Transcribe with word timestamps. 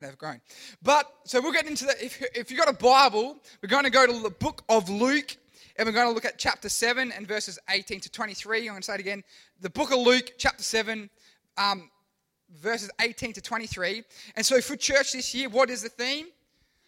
they've 0.00 0.18
grown. 0.18 0.40
But 0.82 1.06
so 1.24 1.40
we'll 1.40 1.52
get 1.52 1.66
into 1.66 1.84
the. 1.84 2.04
If, 2.04 2.22
if 2.34 2.50
you've 2.50 2.58
got 2.58 2.68
a 2.68 2.76
Bible, 2.76 3.36
we're 3.62 3.68
going 3.68 3.84
to 3.84 3.90
go 3.90 4.06
to 4.06 4.18
the 4.20 4.30
book 4.30 4.62
of 4.68 4.88
Luke, 4.88 5.36
and 5.76 5.86
we're 5.86 5.92
going 5.92 6.08
to 6.08 6.12
look 6.12 6.24
at 6.24 6.38
chapter 6.38 6.68
7 6.68 7.12
and 7.12 7.26
verses 7.26 7.58
18 7.68 8.00
to 8.00 8.10
23. 8.10 8.60
I'm 8.60 8.66
going 8.66 8.80
to 8.80 8.84
say 8.84 8.94
it 8.94 9.00
again. 9.00 9.22
The 9.60 9.70
book 9.70 9.92
of 9.92 9.98
Luke, 9.98 10.32
chapter 10.38 10.62
7, 10.62 11.08
um, 11.56 11.90
verses 12.58 12.90
18 13.00 13.34
to 13.34 13.40
23. 13.40 14.02
And 14.36 14.44
so 14.44 14.60
for 14.60 14.76
church 14.76 15.12
this 15.12 15.34
year, 15.34 15.48
what 15.48 15.70
is 15.70 15.82
the 15.82 15.88
theme? 15.88 16.26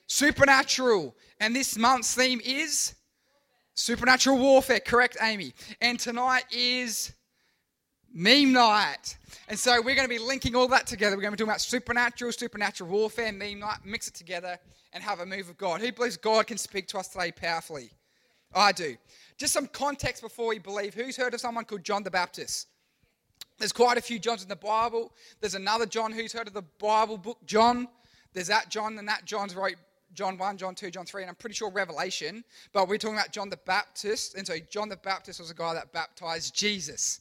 Supernatural. 0.06 1.14
And 1.40 1.54
this 1.54 1.78
month's 1.78 2.14
theme 2.14 2.40
is 2.44 2.94
supernatural 3.74 4.38
warfare. 4.38 4.80
Correct, 4.80 5.16
Amy. 5.22 5.54
And 5.80 5.98
tonight 5.98 6.44
is 6.50 7.12
meme 8.12 8.52
night. 8.52 9.16
And 9.48 9.58
so 9.58 9.80
we're 9.80 9.94
going 9.94 10.08
to 10.08 10.14
be 10.14 10.18
linking 10.18 10.54
all 10.54 10.68
that 10.68 10.86
together. 10.86 11.16
We're 11.16 11.22
going 11.22 11.32
to 11.32 11.36
be 11.36 11.40
talking 11.42 11.50
about 11.50 11.60
supernatural, 11.60 12.32
supernatural 12.32 12.90
warfare, 12.90 13.32
meme 13.32 13.60
night, 13.60 13.78
mix 13.84 14.08
it 14.08 14.14
together 14.14 14.58
and 14.92 15.02
have 15.02 15.20
a 15.20 15.26
move 15.26 15.48
of 15.48 15.56
God. 15.56 15.80
Who 15.80 15.92
believes 15.92 16.16
God 16.16 16.46
can 16.46 16.58
speak 16.58 16.86
to 16.88 16.98
us 16.98 17.08
today 17.08 17.32
powerfully? 17.32 17.90
I 18.54 18.72
do. 18.72 18.96
Just 19.38 19.54
some 19.54 19.66
context 19.66 20.22
before 20.22 20.48
we 20.48 20.58
believe. 20.58 20.94
Who's 20.94 21.16
heard 21.16 21.34
of 21.34 21.40
someone 21.40 21.64
called 21.64 21.84
John 21.84 22.02
the 22.02 22.10
Baptist? 22.10 22.68
There's 23.58 23.72
quite 23.72 23.96
a 23.96 24.02
few 24.02 24.18
Johns 24.18 24.42
in 24.42 24.48
the 24.48 24.56
Bible. 24.56 25.12
There's 25.40 25.54
another 25.54 25.86
John 25.86 26.12
who's 26.12 26.32
heard 26.32 26.48
of 26.48 26.54
the 26.54 26.64
Bible 26.78 27.16
book, 27.16 27.38
John. 27.46 27.88
There's 28.34 28.48
that 28.48 28.68
John, 28.68 28.98
and 28.98 29.08
that 29.08 29.24
John's 29.24 29.54
wrote 29.54 29.76
John 30.14 30.36
1, 30.36 30.58
John 30.58 30.74
2, 30.74 30.90
John 30.90 31.06
3, 31.06 31.22
and 31.22 31.30
I'm 31.30 31.36
pretty 31.36 31.54
sure 31.54 31.70
Revelation. 31.70 32.44
But 32.72 32.88
we're 32.88 32.98
talking 32.98 33.16
about 33.16 33.32
John 33.32 33.48
the 33.48 33.58
Baptist. 33.58 34.34
And 34.34 34.46
so 34.46 34.56
John 34.70 34.88
the 34.88 34.96
Baptist 34.96 35.40
was 35.40 35.50
a 35.50 35.54
guy 35.54 35.74
that 35.74 35.92
baptized 35.92 36.54
Jesus. 36.54 37.20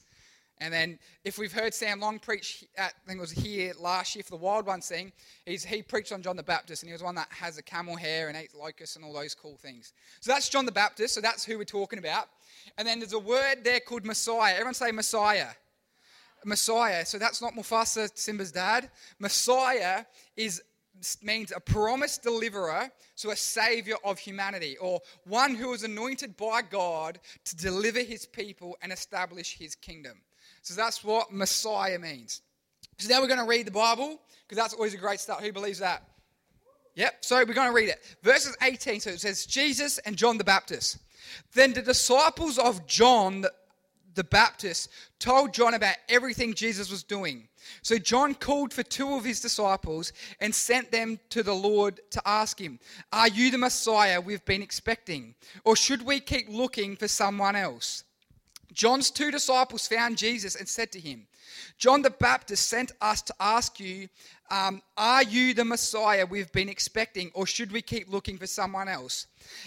And 0.62 0.72
then 0.72 1.00
if 1.24 1.38
we've 1.38 1.52
heard 1.52 1.74
Sam 1.74 1.98
Long 1.98 2.20
preach, 2.20 2.64
at, 2.78 2.94
I 3.04 3.08
think 3.08 3.18
it 3.18 3.20
was 3.20 3.32
here 3.32 3.72
last 3.80 4.14
year 4.14 4.22
for 4.22 4.30
the 4.30 4.36
Wild 4.36 4.64
Ones 4.64 4.86
thing, 4.86 5.10
he's, 5.44 5.64
he 5.64 5.82
preached 5.82 6.12
on 6.12 6.22
John 6.22 6.36
the 6.36 6.42
Baptist, 6.44 6.84
and 6.84 6.88
he 6.88 6.92
was 6.92 7.02
one 7.02 7.16
that 7.16 7.26
has 7.30 7.58
a 7.58 7.62
camel 7.62 7.96
hair 7.96 8.28
and 8.28 8.38
eats 8.38 8.54
locusts 8.54 8.94
and 8.94 9.04
all 9.04 9.12
those 9.12 9.34
cool 9.34 9.56
things. 9.56 9.92
So 10.20 10.30
that's 10.30 10.48
John 10.48 10.64
the 10.64 10.70
Baptist, 10.70 11.14
so 11.14 11.20
that's 11.20 11.44
who 11.44 11.58
we're 11.58 11.64
talking 11.64 11.98
about. 11.98 12.28
And 12.78 12.86
then 12.86 13.00
there's 13.00 13.12
a 13.12 13.18
word 13.18 13.64
there 13.64 13.80
called 13.80 14.04
Messiah. 14.04 14.52
Everyone 14.52 14.74
say 14.74 14.92
Messiah. 14.92 15.48
Messiah. 16.44 17.04
So 17.06 17.18
that's 17.18 17.42
not 17.42 17.54
Mufasa, 17.54 18.08
Simba's 18.14 18.52
dad. 18.52 18.88
Messiah 19.18 20.04
is 20.36 20.62
means 21.22 21.50
a 21.50 21.58
promised 21.58 22.22
deliverer, 22.22 22.88
so 23.16 23.30
a 23.32 23.36
savior 23.36 23.96
of 24.04 24.20
humanity, 24.20 24.76
or 24.76 25.00
one 25.24 25.56
who 25.56 25.72
is 25.72 25.82
anointed 25.82 26.36
by 26.36 26.62
God 26.62 27.18
to 27.46 27.56
deliver 27.56 28.00
his 28.00 28.26
people 28.26 28.76
and 28.80 28.92
establish 28.92 29.56
his 29.58 29.74
kingdom. 29.74 30.20
So 30.62 30.74
that's 30.74 31.04
what 31.04 31.32
Messiah 31.32 31.98
means. 31.98 32.40
So 32.98 33.12
now 33.12 33.20
we're 33.20 33.26
going 33.26 33.40
to 33.40 33.46
read 33.46 33.66
the 33.66 33.72
Bible 33.72 34.20
because 34.46 34.62
that's 34.62 34.74
always 34.74 34.94
a 34.94 34.98
great 34.98 35.20
start. 35.20 35.42
Who 35.42 35.52
believes 35.52 35.80
that? 35.80 36.04
Yep, 36.94 37.24
so 37.24 37.36
we're 37.36 37.54
going 37.54 37.68
to 37.68 37.74
read 37.74 37.88
it. 37.88 38.16
Verses 38.22 38.56
18, 38.62 39.00
so 39.00 39.10
it 39.10 39.20
says, 39.20 39.46
Jesus 39.46 39.98
and 39.98 40.16
John 40.16 40.36
the 40.36 40.44
Baptist. 40.44 40.98
Then 41.54 41.72
the 41.72 41.82
disciples 41.82 42.58
of 42.58 42.86
John 42.86 43.46
the 44.14 44.24
Baptist 44.24 44.90
told 45.18 45.54
John 45.54 45.74
about 45.74 45.94
everything 46.08 46.54
Jesus 46.54 46.90
was 46.90 47.02
doing. 47.02 47.48
So 47.80 47.96
John 47.96 48.34
called 48.34 48.72
for 48.72 48.82
two 48.82 49.14
of 49.14 49.24
his 49.24 49.40
disciples 49.40 50.12
and 50.40 50.54
sent 50.54 50.90
them 50.90 51.18
to 51.30 51.42
the 51.42 51.54
Lord 51.54 52.00
to 52.10 52.22
ask 52.26 52.60
him, 52.60 52.78
Are 53.12 53.28
you 53.28 53.50
the 53.50 53.58
Messiah 53.58 54.20
we've 54.20 54.44
been 54.44 54.62
expecting? 54.62 55.34
Or 55.64 55.76
should 55.76 56.04
we 56.04 56.20
keep 56.20 56.48
looking 56.48 56.96
for 56.96 57.08
someone 57.08 57.56
else? 57.56 58.04
John's 58.72 59.10
two 59.10 59.30
disciples 59.30 59.86
found 59.86 60.16
Jesus 60.18 60.54
and 60.54 60.68
said 60.68 60.92
to 60.92 61.00
him, 61.00 61.26
John 61.78 62.02
the 62.02 62.10
Baptist 62.10 62.68
sent 62.68 62.92
us 63.00 63.22
to 63.22 63.34
ask 63.40 63.78
you, 63.78 64.08
um, 64.50 64.82
Are 64.96 65.22
you 65.22 65.54
the 65.54 65.64
Messiah 65.64 66.26
we've 66.26 66.52
been 66.52 66.68
expecting, 66.68 67.30
or 67.34 67.46
should 67.46 67.72
we 67.72 67.82
keep 67.82 68.10
looking 68.10 68.38
for 68.38 68.46
someone 68.46 68.88
else? 68.88 69.26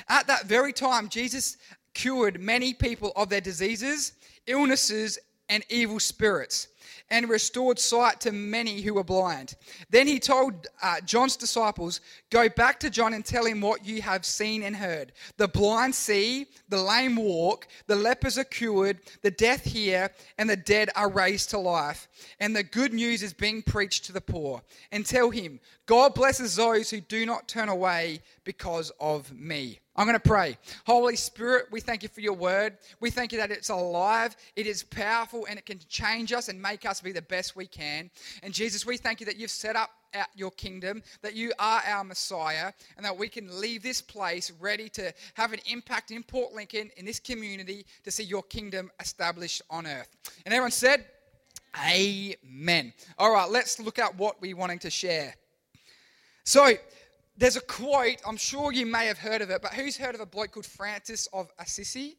At 0.09 0.27
that 0.27 0.45
very 0.45 0.73
time, 0.73 1.09
Jesus 1.09 1.57
cured 1.93 2.39
many 2.39 2.73
people 2.73 3.11
of 3.15 3.29
their 3.29 3.41
diseases, 3.41 4.13
illnesses, 4.47 5.19
and 5.49 5.63
evil 5.69 5.99
spirits 5.99 6.67
and 7.09 7.29
restored 7.29 7.79
sight 7.79 8.19
to 8.21 8.31
many 8.31 8.81
who 8.81 8.93
were 8.93 9.03
blind. 9.03 9.55
Then 9.89 10.07
he 10.07 10.19
told 10.19 10.67
uh, 10.81 11.01
John's 11.01 11.35
disciples, 11.35 12.01
Go 12.29 12.49
back 12.49 12.79
to 12.81 12.89
John 12.89 13.13
and 13.13 13.23
tell 13.23 13.45
him 13.45 13.61
what 13.61 13.85
you 13.85 14.01
have 14.01 14.25
seen 14.25 14.63
and 14.63 14.75
heard. 14.75 15.11
The 15.37 15.47
blind 15.47 15.95
see, 15.95 16.47
the 16.69 16.81
lame 16.81 17.15
walk, 17.15 17.67
the 17.87 17.95
lepers 17.95 18.37
are 18.37 18.43
cured, 18.43 18.99
the 19.21 19.31
deaf 19.31 19.63
hear, 19.63 20.09
and 20.37 20.49
the 20.49 20.57
dead 20.57 20.89
are 20.95 21.09
raised 21.09 21.49
to 21.51 21.59
life. 21.59 22.07
And 22.39 22.55
the 22.55 22.63
good 22.63 22.93
news 22.93 23.23
is 23.23 23.33
being 23.33 23.61
preached 23.61 24.05
to 24.05 24.11
the 24.11 24.21
poor. 24.21 24.61
And 24.91 25.05
tell 25.05 25.29
him, 25.29 25.59
God 25.85 26.15
blesses 26.15 26.55
those 26.55 26.89
who 26.89 26.99
do 26.99 27.25
not 27.25 27.47
turn 27.47 27.69
away 27.69 28.21
because 28.43 28.91
of 28.99 29.31
me. 29.33 29.79
I'm 29.95 30.07
going 30.07 30.19
to 30.19 30.29
pray. 30.29 30.57
Holy 30.85 31.15
Spirit, 31.15 31.67
we 31.71 31.79
thank 31.79 32.03
you 32.03 32.09
for 32.09 32.19
your 32.19 32.33
word. 32.33 32.77
We 32.99 33.09
thank 33.09 33.31
you 33.31 33.37
that 33.37 33.49
it's 33.49 33.69
alive, 33.69 34.35
it 34.55 34.67
is 34.67 34.83
powerful, 34.83 35.45
and 35.49 35.57
it 35.57 35.65
can 35.65 35.79
change 35.87 36.33
us 36.33 36.49
and 36.49 36.61
make 36.61 36.74
us 36.83 36.99
be 36.99 37.13
the 37.13 37.21
best 37.21 37.55
we 37.55 37.67
can. 37.67 38.09
And 38.43 38.53
Jesus, 38.53 38.85
we 38.85 38.97
thank 38.97 39.21
you 39.21 39.25
that 39.27 39.37
you've 39.37 39.51
set 39.51 39.77
up 39.77 39.91
your 40.35 40.51
kingdom, 40.51 41.01
that 41.21 41.35
you 41.35 41.53
are 41.59 41.81
our 41.85 42.03
Messiah, 42.03 42.71
and 42.97 43.05
that 43.05 43.17
we 43.17 43.29
can 43.29 43.61
leave 43.61 43.83
this 43.83 44.01
place 44.01 44.51
ready 44.59 44.89
to 44.89 45.13
have 45.35 45.53
an 45.53 45.59
impact 45.67 46.11
in 46.11 46.23
Port 46.23 46.53
Lincoln, 46.53 46.89
in 46.97 47.05
this 47.05 47.19
community, 47.19 47.85
to 48.03 48.11
see 48.11 48.23
your 48.23 48.43
kingdom 48.43 48.91
established 48.99 49.61
on 49.69 49.85
earth. 49.85 50.09
And 50.45 50.53
everyone 50.53 50.71
said, 50.71 51.05
Amen. 51.85 52.93
All 53.17 53.33
right, 53.33 53.49
let's 53.49 53.79
look 53.79 53.99
at 53.99 54.15
what 54.17 54.41
we're 54.41 54.55
wanting 54.55 54.79
to 54.79 54.89
share. 54.89 55.35
So, 56.45 56.71
there's 57.37 57.57
a 57.57 57.61
quote, 57.61 58.17
I'm 58.25 58.37
sure 58.37 58.71
you 58.71 58.85
may 58.85 59.07
have 59.07 59.17
heard 59.17 59.41
of 59.41 59.49
it, 59.49 59.61
but 59.61 59.73
who's 59.73 59.97
heard 59.97 60.15
of 60.15 60.21
a 60.21 60.25
bloke 60.25 60.51
called 60.51 60.65
Francis 60.65 61.27
of 61.33 61.51
Assisi? 61.59 62.17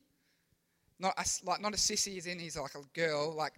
Not 0.99 1.15
a, 1.17 1.25
like 1.44 1.61
not 1.61 1.73
a 1.73 1.77
sissy 1.77 2.19
as 2.19 2.27
in 2.27 2.38
he's 2.38 2.56
like 2.56 2.75
a 2.75 2.83
girl, 2.99 3.34
like 3.34 3.55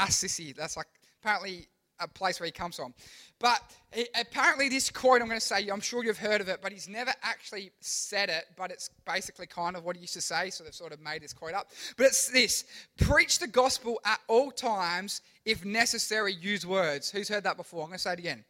Assisi. 0.00 0.52
That's 0.52 0.76
like 0.76 0.86
apparently 1.20 1.68
a 2.00 2.08
place 2.08 2.40
where 2.40 2.46
he 2.46 2.52
comes 2.52 2.76
from. 2.76 2.94
But 3.38 3.60
he, 3.92 4.06
apparently, 4.18 4.68
this 4.68 4.90
quote 4.90 5.20
I'm 5.20 5.28
going 5.28 5.40
to 5.40 5.44
say, 5.46 5.68
I'm 5.68 5.80
sure 5.80 6.04
you've 6.04 6.18
heard 6.18 6.40
of 6.40 6.48
it, 6.48 6.60
but 6.62 6.72
he's 6.72 6.88
never 6.88 7.12
actually 7.22 7.70
said 7.80 8.28
it, 8.28 8.46
but 8.56 8.70
it's 8.70 8.90
basically 9.06 9.46
kind 9.46 9.76
of 9.76 9.84
what 9.84 9.96
he 9.96 10.02
used 10.02 10.14
to 10.14 10.20
say, 10.20 10.50
so 10.50 10.64
they've 10.64 10.74
sort 10.74 10.92
of 10.92 11.00
made 11.00 11.22
this 11.22 11.32
quote 11.32 11.54
up. 11.54 11.70
But 11.96 12.06
it's 12.06 12.28
this 12.28 12.64
preach 12.98 13.38
the 13.38 13.46
gospel 13.46 14.00
at 14.04 14.20
all 14.28 14.50
times, 14.50 15.20
if 15.44 15.64
necessary, 15.64 16.32
use 16.32 16.66
words. 16.66 17.10
Who's 17.10 17.28
heard 17.28 17.44
that 17.44 17.56
before? 17.56 17.82
I'm 17.82 17.88
going 17.88 17.98
to 17.98 18.02
say 18.02 18.14
it 18.14 18.18
again. 18.18 18.44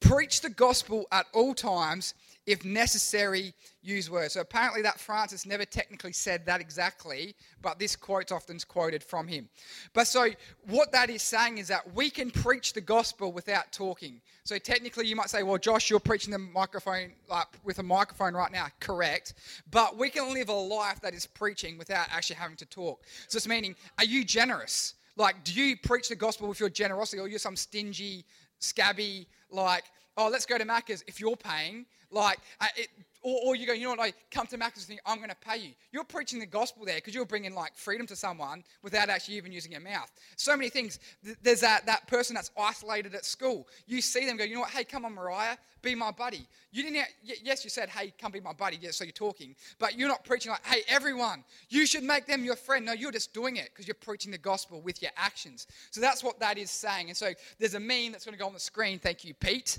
Preach 0.00 0.40
the 0.40 0.50
gospel 0.50 1.06
at 1.12 1.26
all 1.32 1.54
times. 1.54 2.14
If 2.44 2.64
necessary, 2.64 3.54
use 3.82 4.10
words. 4.10 4.34
So 4.34 4.40
apparently, 4.40 4.82
that 4.82 4.98
Francis 4.98 5.46
never 5.46 5.64
technically 5.64 6.12
said 6.12 6.44
that 6.46 6.60
exactly, 6.60 7.36
but 7.60 7.78
this 7.78 7.94
quote's 7.94 8.32
often 8.32 8.58
quoted 8.66 9.04
from 9.04 9.28
him. 9.28 9.48
But 9.92 10.08
so, 10.08 10.28
what 10.66 10.90
that 10.90 11.08
is 11.08 11.22
saying 11.22 11.58
is 11.58 11.68
that 11.68 11.94
we 11.94 12.10
can 12.10 12.32
preach 12.32 12.72
the 12.72 12.80
gospel 12.80 13.32
without 13.32 13.70
talking. 13.70 14.20
So, 14.42 14.58
technically, 14.58 15.06
you 15.06 15.14
might 15.14 15.30
say, 15.30 15.44
well, 15.44 15.58
Josh, 15.58 15.88
you're 15.88 16.00
preaching 16.00 16.32
the 16.32 16.38
microphone 16.38 17.12
like, 17.30 17.46
with 17.62 17.78
a 17.78 17.84
microphone 17.84 18.34
right 18.34 18.50
now. 18.50 18.66
Correct. 18.80 19.34
But 19.70 19.96
we 19.96 20.10
can 20.10 20.34
live 20.34 20.48
a 20.48 20.52
life 20.52 21.00
that 21.02 21.14
is 21.14 21.26
preaching 21.26 21.78
without 21.78 22.08
actually 22.10 22.36
having 22.36 22.56
to 22.56 22.66
talk. 22.66 23.04
So, 23.28 23.36
it's 23.36 23.46
meaning, 23.46 23.76
are 23.98 24.04
you 24.04 24.24
generous? 24.24 24.94
Like, 25.16 25.44
do 25.44 25.52
you 25.52 25.76
preach 25.76 26.08
the 26.08 26.16
gospel 26.16 26.48
with 26.48 26.58
your 26.58 26.70
generosity, 26.70 27.20
or 27.20 27.28
you're 27.28 27.38
some 27.38 27.54
stingy, 27.54 28.24
scabby, 28.58 29.28
like, 29.50 29.84
oh, 30.16 30.28
let's 30.28 30.46
go 30.46 30.58
to 30.58 30.64
Macca's 30.64 31.04
if 31.06 31.20
you're 31.20 31.36
paying. 31.36 31.86
Like, 32.12 32.38
uh, 32.60 32.66
it, 32.76 32.88
or, 33.22 33.38
or, 33.44 33.56
you 33.56 33.66
go, 33.66 33.72
you 33.72 33.84
know 33.84 33.90
what, 33.90 34.00
I 34.00 34.12
come 34.32 34.46
to 34.48 34.58
Macca's 34.58 34.78
and 34.78 34.86
think, 34.86 35.00
I'm 35.06 35.18
going 35.18 35.30
to 35.30 35.36
pay 35.36 35.56
you. 35.56 35.70
You're 35.92 36.04
preaching 36.04 36.40
the 36.40 36.46
gospel 36.46 36.84
there 36.84 36.96
because 36.96 37.14
you're 37.14 37.24
bringing 37.24 37.54
like 37.54 37.76
freedom 37.76 38.06
to 38.08 38.16
someone 38.16 38.64
without 38.82 39.08
actually 39.08 39.36
even 39.36 39.52
using 39.52 39.70
your 39.70 39.80
mouth. 39.80 40.10
So 40.36 40.56
many 40.56 40.70
things. 40.70 40.98
There's 41.42 41.60
that, 41.60 41.86
that 41.86 42.08
person 42.08 42.34
that's 42.34 42.50
isolated 42.58 43.14
at 43.14 43.24
school. 43.24 43.68
You 43.86 44.00
see 44.00 44.26
them 44.26 44.36
go, 44.36 44.44
you 44.44 44.54
know 44.54 44.62
what, 44.62 44.70
hey, 44.70 44.82
come 44.82 45.04
on, 45.04 45.14
Mariah, 45.14 45.56
be 45.82 45.94
my 45.94 46.10
buddy. 46.10 46.48
You 46.72 46.82
didn't, 46.82 47.06
yes, 47.22 47.62
you 47.62 47.70
said, 47.70 47.88
hey, 47.88 48.12
come 48.20 48.32
be 48.32 48.40
my 48.40 48.52
buddy. 48.52 48.78
Yes, 48.80 48.96
so 48.96 49.04
you're 49.04 49.12
talking. 49.12 49.54
But 49.78 49.96
you're 49.96 50.08
not 50.08 50.24
preaching 50.24 50.50
like, 50.50 50.66
hey, 50.66 50.82
everyone, 50.88 51.44
you 51.68 51.86
should 51.86 52.02
make 52.02 52.26
them 52.26 52.44
your 52.44 52.56
friend. 52.56 52.84
No, 52.84 52.92
you're 52.92 53.12
just 53.12 53.32
doing 53.32 53.56
it 53.56 53.70
because 53.72 53.86
you're 53.86 53.94
preaching 53.94 54.32
the 54.32 54.38
gospel 54.38 54.80
with 54.80 55.00
your 55.00 55.12
actions. 55.16 55.68
So 55.92 56.00
that's 56.00 56.24
what 56.24 56.40
that 56.40 56.58
is 56.58 56.72
saying. 56.72 57.08
And 57.08 57.16
so 57.16 57.32
there's 57.60 57.74
a 57.74 57.80
meme 57.80 58.10
that's 58.10 58.24
going 58.24 58.34
to 58.34 58.40
go 58.40 58.48
on 58.48 58.52
the 58.52 58.60
screen. 58.60 58.98
Thank 58.98 59.24
you, 59.24 59.34
Pete. 59.34 59.78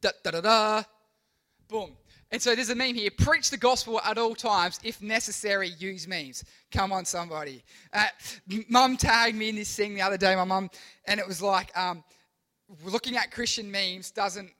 Da 0.00 0.10
da 0.22 0.30
da 0.30 0.40
da. 0.40 0.82
Boom. 1.68 1.96
And 2.32 2.42
so 2.42 2.54
there's 2.54 2.70
a 2.70 2.74
meme 2.74 2.94
here 2.94 3.10
preach 3.16 3.50
the 3.50 3.56
gospel 3.56 4.00
at 4.00 4.18
all 4.18 4.34
times. 4.34 4.80
If 4.82 5.00
necessary, 5.00 5.68
use 5.78 6.08
memes. 6.08 6.44
Come 6.72 6.92
on, 6.92 7.04
somebody. 7.04 7.62
Uh, 7.92 8.06
mum 8.68 8.96
tagged 8.96 9.36
me 9.36 9.50
in 9.50 9.54
this 9.54 9.74
thing 9.74 9.94
the 9.94 10.02
other 10.02 10.16
day, 10.16 10.34
my 10.34 10.44
mum, 10.44 10.70
and 11.06 11.20
it 11.20 11.26
was 11.26 11.40
like 11.40 11.76
um, 11.78 12.02
looking 12.84 13.16
at 13.16 13.30
Christian 13.30 13.70
memes 13.70 14.10
doesn't 14.10 14.50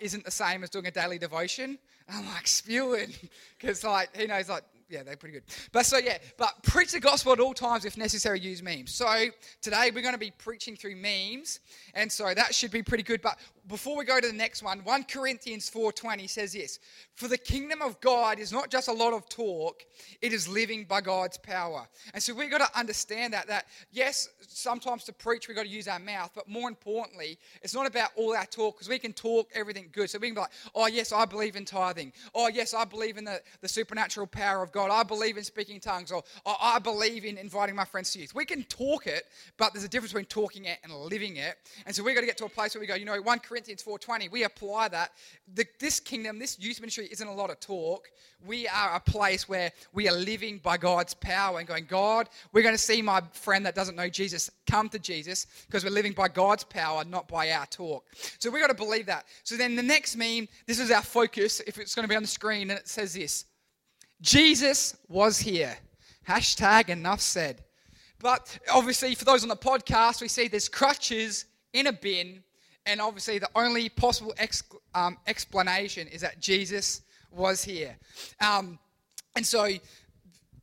isn't 0.00 0.24
the 0.24 0.30
same 0.30 0.64
as 0.64 0.70
doing 0.70 0.86
a 0.86 0.90
daily 0.90 1.18
devotion. 1.18 1.78
I'm 2.08 2.26
like 2.26 2.46
spewing 2.46 3.12
because 3.58 3.84
like 3.84 4.16
he 4.16 4.26
knows 4.26 4.48
like 4.48 4.64
yeah, 4.88 5.02
they're 5.02 5.16
pretty 5.16 5.34
good. 5.34 5.44
But 5.70 5.84
so 5.84 5.98
yeah, 5.98 6.16
but 6.38 6.62
preach 6.62 6.92
the 6.92 7.00
gospel 7.00 7.32
at 7.32 7.40
all 7.40 7.52
times 7.52 7.84
if 7.84 7.96
necessary. 7.98 8.40
Use 8.40 8.62
memes. 8.62 8.92
So 8.94 9.26
today 9.60 9.90
we're 9.94 10.02
going 10.02 10.14
to 10.14 10.18
be 10.18 10.32
preaching 10.38 10.76
through 10.76 10.96
memes, 10.96 11.60
and 11.94 12.10
so 12.10 12.32
that 12.34 12.54
should 12.54 12.70
be 12.70 12.82
pretty 12.82 13.04
good. 13.04 13.20
But 13.20 13.38
before 13.68 13.96
we 13.96 14.04
go 14.04 14.18
to 14.18 14.26
the 14.26 14.32
next 14.32 14.62
one, 14.62 14.82
1 14.82 15.04
Corinthians 15.04 15.68
4:20 15.68 16.26
says 16.26 16.54
this, 16.54 16.78
"For 17.14 17.28
the 17.28 17.36
kingdom 17.36 17.82
of 17.82 18.00
God 18.00 18.38
is 18.38 18.50
not 18.50 18.70
just 18.70 18.88
a 18.88 18.92
lot 18.92 19.12
of 19.12 19.28
talk, 19.28 19.84
it 20.22 20.32
is 20.32 20.48
living 20.48 20.84
by 20.84 21.02
God's 21.02 21.36
power." 21.36 21.86
And 22.14 22.22
so 22.22 22.32
we've 22.32 22.50
got 22.50 22.58
to 22.58 22.78
understand 22.78 23.34
that 23.34 23.46
that 23.48 23.66
yes, 23.90 24.28
sometimes 24.48 25.04
to 25.04 25.12
preach 25.12 25.48
we've 25.48 25.56
got 25.56 25.64
to 25.64 25.68
use 25.68 25.86
our 25.86 25.98
mouth, 25.98 26.30
but 26.34 26.48
more 26.48 26.68
importantly, 26.68 27.38
it's 27.62 27.74
not 27.74 27.86
about 27.86 28.10
all 28.16 28.34
our 28.34 28.46
talk 28.46 28.76
because 28.76 28.88
we 28.88 28.98
can 28.98 29.12
talk 29.12 29.50
everything 29.54 29.90
good. 29.92 30.08
So 30.08 30.18
we 30.18 30.28
can 30.28 30.34
be 30.34 30.40
like, 30.40 30.52
"Oh, 30.74 30.86
yes, 30.86 31.12
I 31.12 31.26
believe 31.26 31.54
in 31.54 31.66
tithing. 31.66 32.14
Oh, 32.34 32.48
yes, 32.48 32.72
I 32.72 32.84
believe 32.84 33.18
in 33.18 33.24
the, 33.24 33.42
the 33.60 33.68
supernatural 33.68 34.26
power 34.26 34.62
of 34.62 34.72
God. 34.72 34.90
I 34.90 35.02
believe 35.02 35.36
in 35.36 35.44
speaking 35.44 35.78
tongues 35.78 36.10
or 36.10 36.24
oh, 36.46 36.56
I 36.58 36.78
believe 36.78 37.24
in 37.26 37.36
inviting 37.36 37.76
my 37.76 37.84
friends 37.84 38.12
to 38.12 38.20
youth." 38.20 38.34
We 38.34 38.46
can 38.46 38.64
talk 38.64 39.06
it, 39.06 39.24
but 39.58 39.74
there's 39.74 39.84
a 39.84 39.88
difference 39.88 40.12
between 40.12 40.26
talking 40.26 40.64
it 40.64 40.78
and 40.82 40.92
living 40.92 41.36
it. 41.36 41.58
And 41.84 41.94
so 41.94 42.02
we've 42.02 42.14
got 42.14 42.22
to 42.22 42.26
get 42.26 42.38
to 42.38 42.46
a 42.46 42.48
place 42.48 42.74
where 42.74 42.80
we 42.80 42.86
go, 42.86 42.94
you 42.94 43.04
know, 43.04 43.20
1 43.20 43.40
Corinthians 43.40 43.57
4.20, 43.64 44.30
we 44.30 44.44
apply 44.44 44.88
that. 44.88 45.12
The, 45.54 45.66
this 45.78 46.00
kingdom, 46.00 46.38
this 46.38 46.58
youth 46.58 46.80
ministry 46.80 47.08
isn't 47.10 47.26
a 47.26 47.32
lot 47.32 47.50
of 47.50 47.60
talk. 47.60 48.08
We 48.46 48.68
are 48.68 48.94
a 48.94 49.00
place 49.00 49.48
where 49.48 49.72
we 49.92 50.08
are 50.08 50.14
living 50.14 50.58
by 50.58 50.76
God's 50.76 51.14
power 51.14 51.58
and 51.58 51.66
going, 51.66 51.86
God, 51.86 52.28
we're 52.52 52.62
going 52.62 52.74
to 52.74 52.80
see 52.80 53.02
my 53.02 53.22
friend 53.32 53.66
that 53.66 53.74
doesn't 53.74 53.96
know 53.96 54.08
Jesus 54.08 54.50
come 54.66 54.88
to 54.90 54.98
Jesus 54.98 55.46
because 55.66 55.84
we're 55.84 55.90
living 55.90 56.12
by 56.12 56.28
God's 56.28 56.64
power, 56.64 57.04
not 57.04 57.26
by 57.28 57.50
our 57.50 57.66
talk. 57.66 58.04
So 58.38 58.50
we've 58.50 58.62
got 58.62 58.68
to 58.68 58.74
believe 58.74 59.06
that. 59.06 59.26
So 59.42 59.56
then 59.56 59.76
the 59.76 59.82
next 59.82 60.16
meme, 60.16 60.48
this 60.66 60.78
is 60.78 60.90
our 60.90 61.02
focus, 61.02 61.60
if 61.66 61.78
it's 61.78 61.94
going 61.94 62.04
to 62.04 62.08
be 62.08 62.16
on 62.16 62.22
the 62.22 62.28
screen, 62.28 62.70
and 62.70 62.78
it 62.78 62.88
says 62.88 63.14
this 63.14 63.44
Jesus 64.20 64.96
was 65.08 65.38
here. 65.38 65.76
Hashtag 66.28 66.90
enough 66.90 67.20
said. 67.20 67.62
But 68.20 68.58
obviously, 68.72 69.14
for 69.14 69.24
those 69.24 69.42
on 69.42 69.48
the 69.48 69.56
podcast, 69.56 70.20
we 70.20 70.28
see 70.28 70.48
there's 70.48 70.68
crutches 70.68 71.46
in 71.72 71.86
a 71.86 71.92
bin, 71.92 72.42
and 72.88 73.00
obviously, 73.00 73.38
the 73.38 73.50
only 73.54 73.88
possible 73.88 74.34
ex- 74.38 74.64
um, 74.94 75.18
explanation 75.26 76.08
is 76.08 76.22
that 76.22 76.40
Jesus 76.40 77.02
was 77.30 77.62
here. 77.62 77.96
Um, 78.40 78.78
and 79.36 79.46
so, 79.46 79.68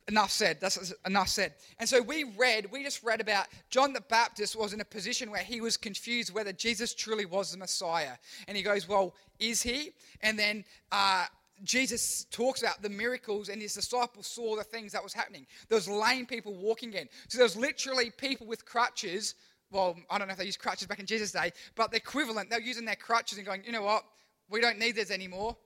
enough 0.08 0.30
said. 0.30 0.58
That's 0.60 0.92
enough 1.06 1.28
said. 1.28 1.54
And 1.78 1.88
so 1.88 2.02
we 2.02 2.24
read, 2.36 2.70
we 2.70 2.82
just 2.82 3.02
read 3.02 3.20
about 3.20 3.46
John 3.70 3.92
the 3.92 4.00
Baptist 4.02 4.56
was 4.56 4.72
in 4.72 4.80
a 4.80 4.84
position 4.84 5.30
where 5.30 5.42
he 5.42 5.60
was 5.60 5.76
confused 5.76 6.34
whether 6.34 6.52
Jesus 6.52 6.94
truly 6.94 7.26
was 7.26 7.52
the 7.52 7.58
Messiah. 7.58 8.12
And 8.48 8.56
he 8.56 8.62
goes, 8.62 8.88
Well, 8.88 9.14
is 9.38 9.62
he? 9.62 9.92
And 10.20 10.38
then 10.38 10.64
uh, 10.92 11.26
Jesus 11.64 12.26
talks 12.30 12.60
about 12.60 12.82
the 12.82 12.88
miracles, 12.88 13.48
and 13.48 13.60
his 13.62 13.74
disciples 13.74 14.26
saw 14.26 14.56
the 14.56 14.64
things 14.64 14.92
that 14.92 15.02
was 15.02 15.14
happening. 15.14 15.46
There 15.68 15.76
was 15.76 15.88
lame 15.88 16.26
people 16.26 16.54
walking 16.54 16.92
in. 16.92 17.08
So 17.28 17.38
there 17.38 17.44
was 17.44 17.56
literally 17.56 18.10
people 18.10 18.46
with 18.46 18.64
crutches. 18.64 19.34
Well, 19.70 19.96
I 20.08 20.18
don't 20.18 20.28
know 20.28 20.32
if 20.32 20.38
they 20.38 20.44
used 20.44 20.60
crutches 20.60 20.86
back 20.86 21.00
in 21.00 21.06
Jesus' 21.06 21.32
day, 21.32 21.52
but 21.74 21.90
the 21.90 21.96
equivalent, 21.96 22.50
they're 22.50 22.60
using 22.60 22.84
their 22.84 22.96
crutches 22.96 23.38
and 23.38 23.46
going, 23.46 23.64
you 23.64 23.72
know 23.72 23.82
what? 23.82 24.04
We 24.48 24.60
don't 24.60 24.78
need 24.78 24.94
this 24.94 25.10
anymore. 25.10 25.56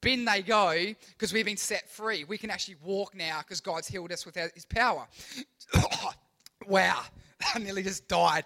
Bin 0.00 0.24
they 0.24 0.42
go 0.42 0.74
because 1.10 1.32
we've 1.32 1.44
been 1.44 1.58
set 1.58 1.90
free. 1.90 2.24
We 2.24 2.38
can 2.38 2.50
actually 2.50 2.76
walk 2.82 3.14
now 3.14 3.40
because 3.40 3.60
God's 3.60 3.86
healed 3.86 4.12
us 4.12 4.24
with 4.24 4.36
his 4.54 4.64
power. 4.64 5.06
wow, 6.66 7.02
I 7.54 7.58
nearly 7.58 7.82
just 7.82 8.08
died. 8.08 8.44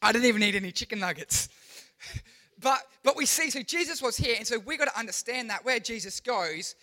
I 0.00 0.12
didn't 0.12 0.26
even 0.26 0.42
eat 0.42 0.54
any 0.54 0.72
chicken 0.72 1.00
nuggets. 1.00 1.48
But, 2.60 2.82
but 3.02 3.16
we 3.16 3.26
see, 3.26 3.50
so 3.50 3.60
Jesus 3.60 4.00
was 4.00 4.16
here, 4.16 4.36
and 4.38 4.46
so 4.46 4.58
we've 4.58 4.78
got 4.78 4.86
to 4.86 4.98
understand 4.98 5.50
that 5.50 5.64
where 5.64 5.78
Jesus 5.78 6.18
goes, 6.20 6.76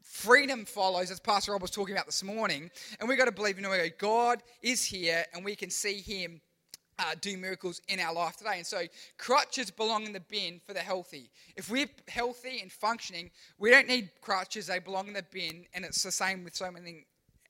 freedom 0.00 0.64
follows, 0.64 1.10
as 1.10 1.18
Pastor 1.18 1.52
Rob 1.52 1.62
was 1.62 1.70
talking 1.70 1.94
about 1.94 2.06
this 2.06 2.22
morning. 2.22 2.70
And 3.00 3.08
we've 3.08 3.18
got 3.18 3.24
to 3.24 3.32
believe, 3.32 3.56
you 3.56 3.62
know, 3.62 3.76
God 3.98 4.42
is 4.62 4.84
here, 4.84 5.24
and 5.34 5.44
we 5.44 5.56
can 5.56 5.68
see 5.68 6.00
Him 6.00 6.40
uh, 6.98 7.14
do 7.20 7.36
miracles 7.36 7.80
in 7.88 8.00
our 8.00 8.14
life 8.14 8.36
today. 8.36 8.56
And 8.56 8.66
so 8.66 8.82
crutches 9.18 9.70
belong 9.70 10.06
in 10.06 10.12
the 10.12 10.20
bin 10.20 10.60
for 10.66 10.72
the 10.72 10.80
healthy. 10.80 11.30
If 11.56 11.70
we're 11.70 11.88
healthy 12.08 12.60
and 12.60 12.72
functioning, 12.72 13.30
we 13.58 13.70
don't 13.70 13.88
need 13.88 14.10
crutches, 14.22 14.66
they 14.66 14.78
belong 14.78 15.08
in 15.08 15.14
the 15.14 15.24
bin, 15.30 15.66
and 15.74 15.84
it's 15.84 16.02
the 16.02 16.12
same 16.12 16.44
with 16.44 16.54
so 16.54 16.70
many, 16.70 17.04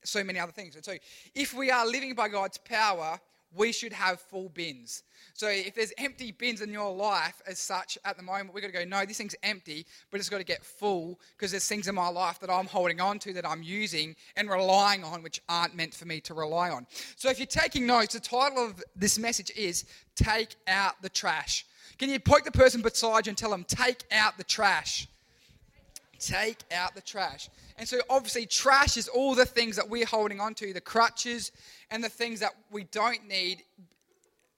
so 0.05 0.25
many 0.25 0.39
other 0.39 0.53
things. 0.53 0.75
And 0.75 0.85
so 0.85 0.95
if 1.35 1.55
we 1.55 1.71
are 1.71 1.87
living 1.87 2.15
by 2.15 2.29
God's 2.29 2.59
power, 2.59 3.21
we 3.55 3.73
should 3.73 3.93
have 3.93 4.21
full 4.21 4.49
bins. 4.49 5.03
So 5.35 5.49
if 5.49 5.75
there's 5.75 5.93
empty 5.99 6.33
bins 6.33 6.61
in 6.61 6.71
your 6.71 6.95
life 6.95 7.41
as 7.47 7.59
such 7.59 7.99
at 8.05 8.17
the 8.17 8.23
moment, 8.23 8.55
we've 8.55 8.63
got 8.63 8.73
to 8.73 8.79
go, 8.79 8.85
no, 8.85 9.05
this 9.05 9.19
thing's 9.19 9.35
empty, 9.43 9.87
but 10.11 10.21
it's 10.21 10.29
got 10.29 10.39
to 10.39 10.45
get 10.45 10.65
full 10.65 11.21
because 11.37 11.51
there's 11.51 11.69
things 11.69 11.89
in 11.89 11.95
my 11.95 12.09
life 12.09 12.41
that 12.41 12.51
I'm 12.51 12.67
holding 12.67 13.01
on 13.01 13.19
to, 13.21 13.33
that 13.35 13.47
I'm 13.47 13.63
using 13.63 14.17
and 14.37 14.49
relying 14.49 15.05
on, 15.05 15.23
which 15.23 15.41
aren't 15.49 15.75
meant 15.75 15.95
for 15.95 16.07
me 16.07 16.21
to 16.23 16.35
rely 16.35 16.71
on. 16.71 16.87
So 17.17 17.31
if 17.31 17.39
you're 17.39 17.47
taking 17.47 17.87
notes, 17.87 18.15
the 18.15 18.21
title 18.21 18.65
of 18.65 18.83
this 18.95 19.19
message 19.19 19.53
is 19.57 19.85
Take 20.15 20.57
Out 20.69 21.01
the 21.03 21.09
Trash. 21.09 21.67
Can 21.99 22.11
you 22.11 22.19
poke 22.19 22.45
the 22.45 22.53
person 22.53 22.83
beside 22.83 23.27
you 23.27 23.31
and 23.31 23.39
tell 23.39 23.51
them, 23.51 23.65
Take 23.65 24.05
out 24.11 24.37
the 24.37 24.45
trash? 24.45 25.09
Take 26.19 26.59
out 26.73 26.95
the 26.95 27.01
trash. 27.01 27.49
And 27.79 27.89
so, 27.89 28.01
obviously, 28.09 28.47
trash 28.47 28.97
is 28.97 29.09
all 29.09 29.35
the 29.35 29.45
things 29.45 29.77
that 29.77 29.89
we're 29.89 30.07
holding 30.07 30.41
on 30.41 30.55
to 30.55 30.73
the 30.73 30.81
crutches 30.81 31.53
and 31.91 32.03
the 32.03 32.09
things 32.09 32.41
that 32.41 32.53
we 32.71 32.85
don't 32.85 33.27
need 33.29 33.63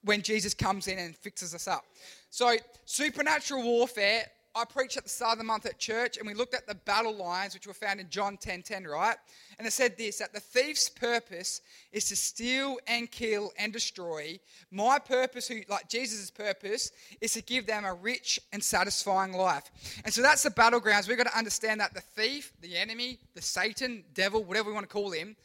when 0.04 0.22
Jesus 0.22 0.54
comes 0.54 0.88
in 0.88 0.98
and 0.98 1.16
fixes 1.16 1.54
us 1.54 1.66
up. 1.66 1.84
So, 2.30 2.56
supernatural 2.84 3.62
warfare, 3.62 4.26
I 4.58 4.64
preached 4.64 4.96
at 4.96 5.04
the 5.04 5.08
start 5.08 5.32
of 5.32 5.38
the 5.38 5.44
month 5.44 5.66
at 5.66 5.78
church, 5.78 6.18
and 6.18 6.26
we 6.26 6.34
looked 6.34 6.52
at 6.52 6.66
the 6.66 6.74
battle 6.74 7.14
lines, 7.14 7.54
which 7.54 7.68
were 7.68 7.72
found 7.72 8.00
in 8.00 8.10
John 8.10 8.36
10 8.36 8.62
10, 8.62 8.84
right? 8.88 9.16
And 9.56 9.66
it 9.68 9.72
said 9.72 9.96
this 9.96 10.18
that 10.18 10.32
the 10.32 10.40
thief's 10.40 10.88
purpose 10.88 11.60
is 11.92 12.08
to 12.08 12.16
steal 12.16 12.78
and 12.88 13.08
kill 13.08 13.52
and 13.56 13.72
destroy. 13.72 14.40
My 14.72 14.98
purpose, 14.98 15.46
who, 15.46 15.60
like 15.68 15.88
Jesus' 15.88 16.32
purpose, 16.32 16.90
is 17.20 17.34
to 17.34 17.42
give 17.42 17.66
them 17.66 17.84
a 17.84 17.94
rich 17.94 18.40
and 18.52 18.62
satisfying 18.62 19.32
life. 19.32 19.70
And 20.04 20.12
so 20.12 20.22
that's 20.22 20.42
the 20.42 20.50
battlegrounds. 20.50 21.06
We've 21.08 21.16
got 21.16 21.28
to 21.28 21.38
understand 21.38 21.80
that 21.80 21.94
the 21.94 22.00
thief, 22.00 22.52
the 22.60 22.76
enemy, 22.76 23.20
the 23.34 23.42
Satan, 23.42 24.02
devil, 24.12 24.42
whatever 24.42 24.70
we 24.70 24.74
want 24.74 24.88
to 24.88 24.92
call 24.92 25.12
him, 25.12 25.36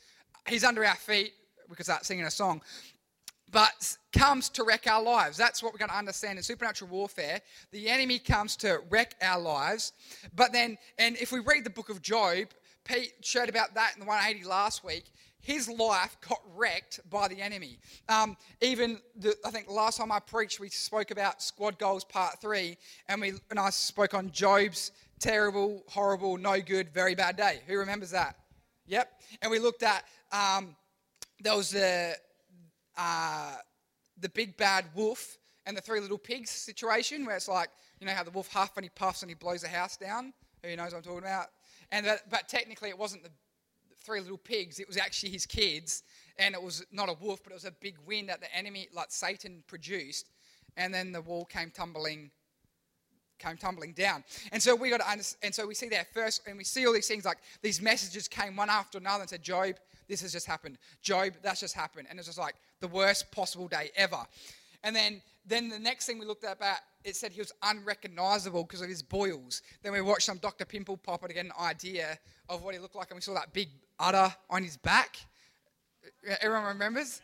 he's 0.47 0.63
under 0.63 0.83
our 0.83 0.95
feet. 0.95 1.33
We 1.69 1.75
could 1.75 1.85
start 1.85 2.03
singing 2.03 2.25
a 2.25 2.31
song 2.31 2.61
but 3.53 3.97
comes 4.11 4.49
to 4.49 4.63
wreck 4.63 4.87
our 4.87 5.01
lives. 5.01 5.37
That's 5.37 5.61
what 5.63 5.71
we're 5.71 5.79
going 5.79 5.91
to 5.91 5.97
understand 5.97 6.37
in 6.37 6.43
supernatural 6.43 6.89
warfare. 6.89 7.39
The 7.71 7.87
enemy 7.87 8.17
comes 8.17 8.57
to 8.57 8.79
wreck 8.89 9.15
our 9.21 9.39
lives. 9.39 9.93
But 10.35 10.51
then, 10.51 10.77
and 10.97 11.15
if 11.17 11.31
we 11.31 11.39
read 11.39 11.63
the 11.63 11.69
book 11.69 11.89
of 11.89 12.01
Job, 12.01 12.47
Pete 12.83 13.13
shared 13.21 13.49
about 13.49 13.75
that 13.75 13.91
in 13.93 13.99
the 13.99 14.07
180 14.07 14.45
last 14.49 14.83
week. 14.83 15.05
His 15.39 15.69
life 15.69 16.17
got 16.27 16.39
wrecked 16.55 16.99
by 17.09 17.27
the 17.27 17.41
enemy. 17.41 17.77
Um, 18.09 18.37
even 18.59 18.99
the, 19.15 19.35
I 19.45 19.51
think 19.51 19.69
last 19.69 19.99
time 19.99 20.11
I 20.11 20.19
preached, 20.19 20.59
we 20.59 20.69
spoke 20.69 21.11
about 21.11 21.43
squad 21.43 21.77
goals 21.77 22.03
part 22.03 22.41
three, 22.41 22.77
and 23.07 23.21
we 23.21 23.33
and 23.51 23.59
I 23.59 23.69
spoke 23.69 24.13
on 24.13 24.31
Job's 24.31 24.91
terrible, 25.19 25.83
horrible, 25.87 26.37
no 26.37 26.59
good, 26.59 26.93
very 26.93 27.13
bad 27.13 27.35
day. 27.35 27.59
Who 27.67 27.77
remembers 27.77 28.11
that? 28.11 28.37
Yep. 28.87 29.21
And 29.41 29.51
we 29.51 29.59
looked 29.59 29.83
at 29.83 30.05
um, 30.31 30.75
there 31.41 31.55
was 31.55 31.71
the 31.71 32.15
uh, 32.97 33.55
the 34.19 34.29
big 34.29 34.57
bad 34.57 34.85
wolf 34.95 35.37
and 35.65 35.75
the 35.75 35.81
three 35.81 35.99
little 35.99 36.17
pigs 36.17 36.49
situation, 36.49 37.25
where 37.25 37.35
it's 37.35 37.47
like 37.47 37.69
you 37.99 38.07
know 38.07 38.13
how 38.13 38.23
the 38.23 38.31
wolf 38.31 38.47
huffs 38.51 38.73
and 38.75 38.85
he 38.85 38.89
puffs 38.89 39.21
and 39.21 39.29
he 39.29 39.35
blows 39.35 39.61
the 39.61 39.67
house 39.67 39.97
down. 39.97 40.33
Who 40.63 40.75
knows 40.75 40.91
what 40.91 40.97
I'm 40.97 41.03
talking 41.03 41.19
about? 41.19 41.47
And 41.91 42.05
that, 42.05 42.29
but 42.29 42.47
technically, 42.47 42.89
it 42.89 42.97
wasn't 42.97 43.23
the 43.23 43.29
three 44.03 44.19
little 44.19 44.37
pigs, 44.37 44.79
it 44.79 44.87
was 44.87 44.97
actually 44.97 45.31
his 45.31 45.45
kids. 45.45 46.03
And 46.37 46.55
it 46.55 46.61
was 46.61 46.85
not 46.91 47.09
a 47.09 47.13
wolf, 47.13 47.41
but 47.43 47.51
it 47.51 47.55
was 47.55 47.65
a 47.65 47.71
big 47.71 47.95
wind 48.05 48.29
that 48.29 48.41
the 48.41 48.53
enemy, 48.55 48.87
like 48.93 49.07
Satan, 49.09 49.63
produced. 49.67 50.29
And 50.77 50.93
then 50.93 51.11
the 51.11 51.21
wall 51.21 51.45
came 51.45 51.71
tumbling 51.71 52.31
came 53.39 53.57
tumbling 53.57 53.91
down. 53.91 54.23
And 54.53 54.63
so 54.63 54.73
we 54.73 54.89
got 54.89 55.01
to 55.01 55.09
understand, 55.09 55.39
and 55.43 55.53
so 55.53 55.67
we 55.67 55.75
see 55.75 55.89
that 55.89 56.13
first, 56.13 56.47
and 56.47 56.57
we 56.57 56.63
see 56.63 56.87
all 56.87 56.93
these 56.93 57.07
things 57.07 57.25
like 57.25 57.39
these 57.61 57.81
messages 57.81 58.27
came 58.27 58.55
one 58.55 58.69
after 58.69 58.97
another 58.97 59.21
and 59.21 59.29
said, 59.29 59.43
Job, 59.43 59.75
this 60.07 60.21
has 60.21 60.31
just 60.31 60.47
happened. 60.47 60.77
Job, 61.01 61.33
that's 61.41 61.59
just 61.59 61.75
happened. 61.75 62.07
And 62.09 62.17
it's 62.17 62.27
just 62.27 62.39
like 62.39 62.55
the 62.83 62.87
worst 62.89 63.31
possible 63.31 63.69
day 63.69 63.89
ever. 63.95 64.19
And 64.83 64.93
then, 64.93 65.21
then 65.45 65.69
the 65.69 65.79
next 65.79 66.05
thing 66.05 66.19
we 66.19 66.25
looked 66.25 66.43
at 66.43 66.57
about, 66.57 66.79
it 67.05 67.15
said 67.15 67.31
he 67.31 67.39
was 67.39 67.53
unrecognizable 67.63 68.63
because 68.63 68.81
of 68.81 68.89
his 68.89 69.01
boils. 69.01 69.61
Then 69.81 69.93
we 69.93 70.01
watched 70.01 70.25
some 70.25 70.37
Dr. 70.37 70.65
Pimple 70.65 70.97
Popper 70.97 71.29
to 71.29 71.33
get 71.33 71.45
an 71.45 71.53
idea 71.57 72.19
of 72.49 72.61
what 72.61 72.73
he 72.73 72.81
looked 72.81 72.95
like, 72.95 73.09
and 73.09 73.15
we 73.15 73.21
saw 73.21 73.33
that 73.35 73.53
big 73.53 73.69
udder 73.99 74.35
on 74.49 74.63
his 74.63 74.75
back. 74.75 75.15
Everyone 76.41 76.65
remembers? 76.65 77.21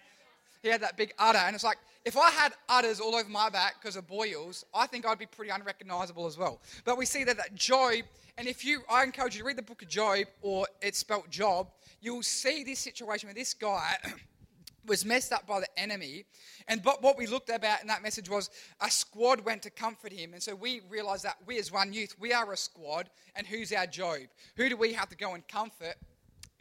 He 0.63 0.69
had 0.69 0.81
that 0.81 0.95
big 0.95 1.13
udder, 1.19 1.39
and 1.39 1.53
it's 1.53 1.65
like, 1.65 1.77
if 2.05 2.15
I 2.15 2.29
had 2.29 2.53
udders 2.69 3.01
all 3.01 3.15
over 3.15 3.27
my 3.27 3.49
back 3.49 3.81
because 3.81 3.97
of 3.97 4.07
boils, 4.07 4.63
I 4.73 4.87
think 4.87 5.05
I'd 5.05 5.19
be 5.19 5.25
pretty 5.25 5.51
unrecognizable 5.51 6.25
as 6.25 6.37
well. 6.37 6.61
But 6.85 6.97
we 6.97 7.05
see 7.05 7.25
that, 7.25 7.35
that 7.35 7.53
Job, 7.53 8.05
and 8.37 8.47
if 8.47 8.63
you, 8.63 8.81
I 8.89 9.03
encourage 9.03 9.35
you 9.35 9.41
to 9.41 9.47
read 9.47 9.57
the 9.57 9.61
book 9.61 9.81
of 9.81 9.89
Job, 9.89 10.25
or 10.41 10.67
it's 10.81 10.99
spelt 10.99 11.29
Job, 11.29 11.67
you'll 11.99 12.23
see 12.23 12.63
this 12.63 12.79
situation 12.79 13.27
where 13.27 13.33
this 13.33 13.53
guy 13.53 13.97
was 14.85 15.05
messed 15.05 15.31
up 15.31 15.47
by 15.47 15.59
the 15.59 15.79
enemy. 15.79 16.25
And 16.67 16.81
but 16.83 17.01
what 17.01 17.17
we 17.17 17.27
looked 17.27 17.49
about 17.49 17.81
in 17.81 17.87
that 17.87 18.03
message 18.03 18.29
was 18.29 18.49
a 18.81 18.89
squad 18.89 19.41
went 19.41 19.63
to 19.63 19.69
comfort 19.69 20.13
him. 20.13 20.33
And 20.33 20.41
so 20.41 20.55
we 20.55 20.81
realized 20.89 21.23
that 21.23 21.37
we 21.45 21.59
as 21.59 21.71
one 21.71 21.93
youth, 21.93 22.15
we 22.19 22.33
are 22.33 22.51
a 22.51 22.57
squad. 22.57 23.09
And 23.35 23.45
who's 23.45 23.71
our 23.71 23.87
Job? 23.87 24.21
Who 24.57 24.69
do 24.69 24.77
we 24.77 24.93
have 24.93 25.09
to 25.09 25.15
go 25.15 25.33
and 25.33 25.47
comfort? 25.47 25.95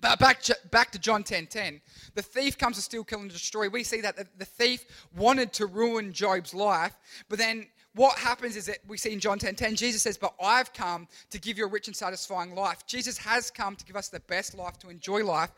But 0.01 0.19
back 0.21 0.43
to, 0.43 0.57
back 0.71 0.93
to 0.93 0.99
John 0.99 1.25
10 1.25 1.47
10. 1.47 1.81
The 2.15 2.23
thief 2.23 2.57
comes 2.57 2.77
to 2.77 2.83
steal, 2.83 3.03
kill, 3.03 3.21
and 3.21 3.31
destroy. 3.31 3.69
We 3.69 3.83
see 3.83 4.01
that 4.01 4.17
the, 4.17 4.27
the 4.37 4.45
thief 4.45 4.85
wanted 5.17 5.53
to 5.55 5.67
ruin 5.67 6.13
Job's 6.13 6.55
life, 6.55 6.97
but 7.29 7.39
then 7.39 7.67
what 7.99 8.17
happens 8.17 8.55
is 8.55 8.67
that 8.67 8.79
we 8.87 8.97
see 8.97 9.13
in 9.13 9.19
John 9.19 9.41
10 9.41 9.57
10, 9.57 9.75
Jesus 9.75 10.03
says, 10.03 10.17
But 10.17 10.33
I've 10.41 10.73
come 10.73 11.09
to 11.31 11.41
give 11.41 11.59
you 11.59 11.65
a 11.65 11.69
rich 11.69 11.89
and 11.89 11.97
satisfying 11.97 12.55
life. 12.55 12.87
Jesus 12.87 13.19
has 13.19 13.51
come 13.51 13.75
to 13.75 13.85
give 13.85 13.97
us 13.97 14.09
the 14.09 14.21
best 14.21 14.57
life, 14.57 14.79
to 14.79 14.89
enjoy 14.89 15.25
life. 15.25 15.51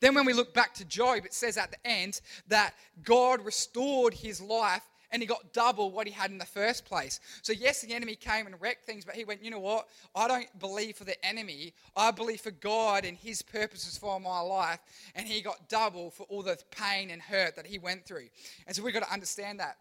Then 0.00 0.14
when 0.14 0.26
we 0.26 0.34
look 0.34 0.52
back 0.52 0.74
to 0.74 0.84
Job, 0.84 1.24
it 1.24 1.32
says 1.32 1.56
at 1.56 1.70
the 1.70 1.86
end 1.86 2.20
that 2.48 2.74
God 3.02 3.42
restored 3.46 4.12
his 4.12 4.42
life 4.42 4.82
and 5.10 5.22
he 5.22 5.26
got 5.26 5.54
double 5.54 5.90
what 5.90 6.06
he 6.06 6.12
had 6.12 6.30
in 6.30 6.36
the 6.36 6.44
first 6.44 6.84
place. 6.84 7.18
So, 7.40 7.54
yes, 7.54 7.80
the 7.80 7.94
enemy 7.94 8.16
came 8.16 8.46
and 8.46 8.60
wrecked 8.60 8.84
things, 8.84 9.04
but 9.04 9.14
he 9.14 9.24
went, 9.24 9.42
you 9.42 9.50
know 9.50 9.60
what? 9.60 9.88
I 10.14 10.28
don't 10.28 10.58
believe 10.58 10.96
for 10.96 11.04
the 11.04 11.24
enemy. 11.24 11.72
I 11.96 12.10
believe 12.10 12.42
for 12.42 12.50
God 12.50 13.06
and 13.06 13.16
his 13.16 13.40
purposes 13.40 13.96
for 13.96 14.20
my 14.20 14.40
life. 14.40 14.80
And 15.14 15.26
he 15.26 15.40
got 15.40 15.70
double 15.70 16.10
for 16.10 16.24
all 16.24 16.42
the 16.42 16.58
pain 16.70 17.10
and 17.10 17.22
hurt 17.22 17.56
that 17.56 17.66
he 17.66 17.78
went 17.78 18.04
through. 18.04 18.28
And 18.66 18.76
so, 18.76 18.82
we've 18.82 18.92
got 18.92 19.04
to 19.04 19.12
understand 19.12 19.60
that. 19.60 19.78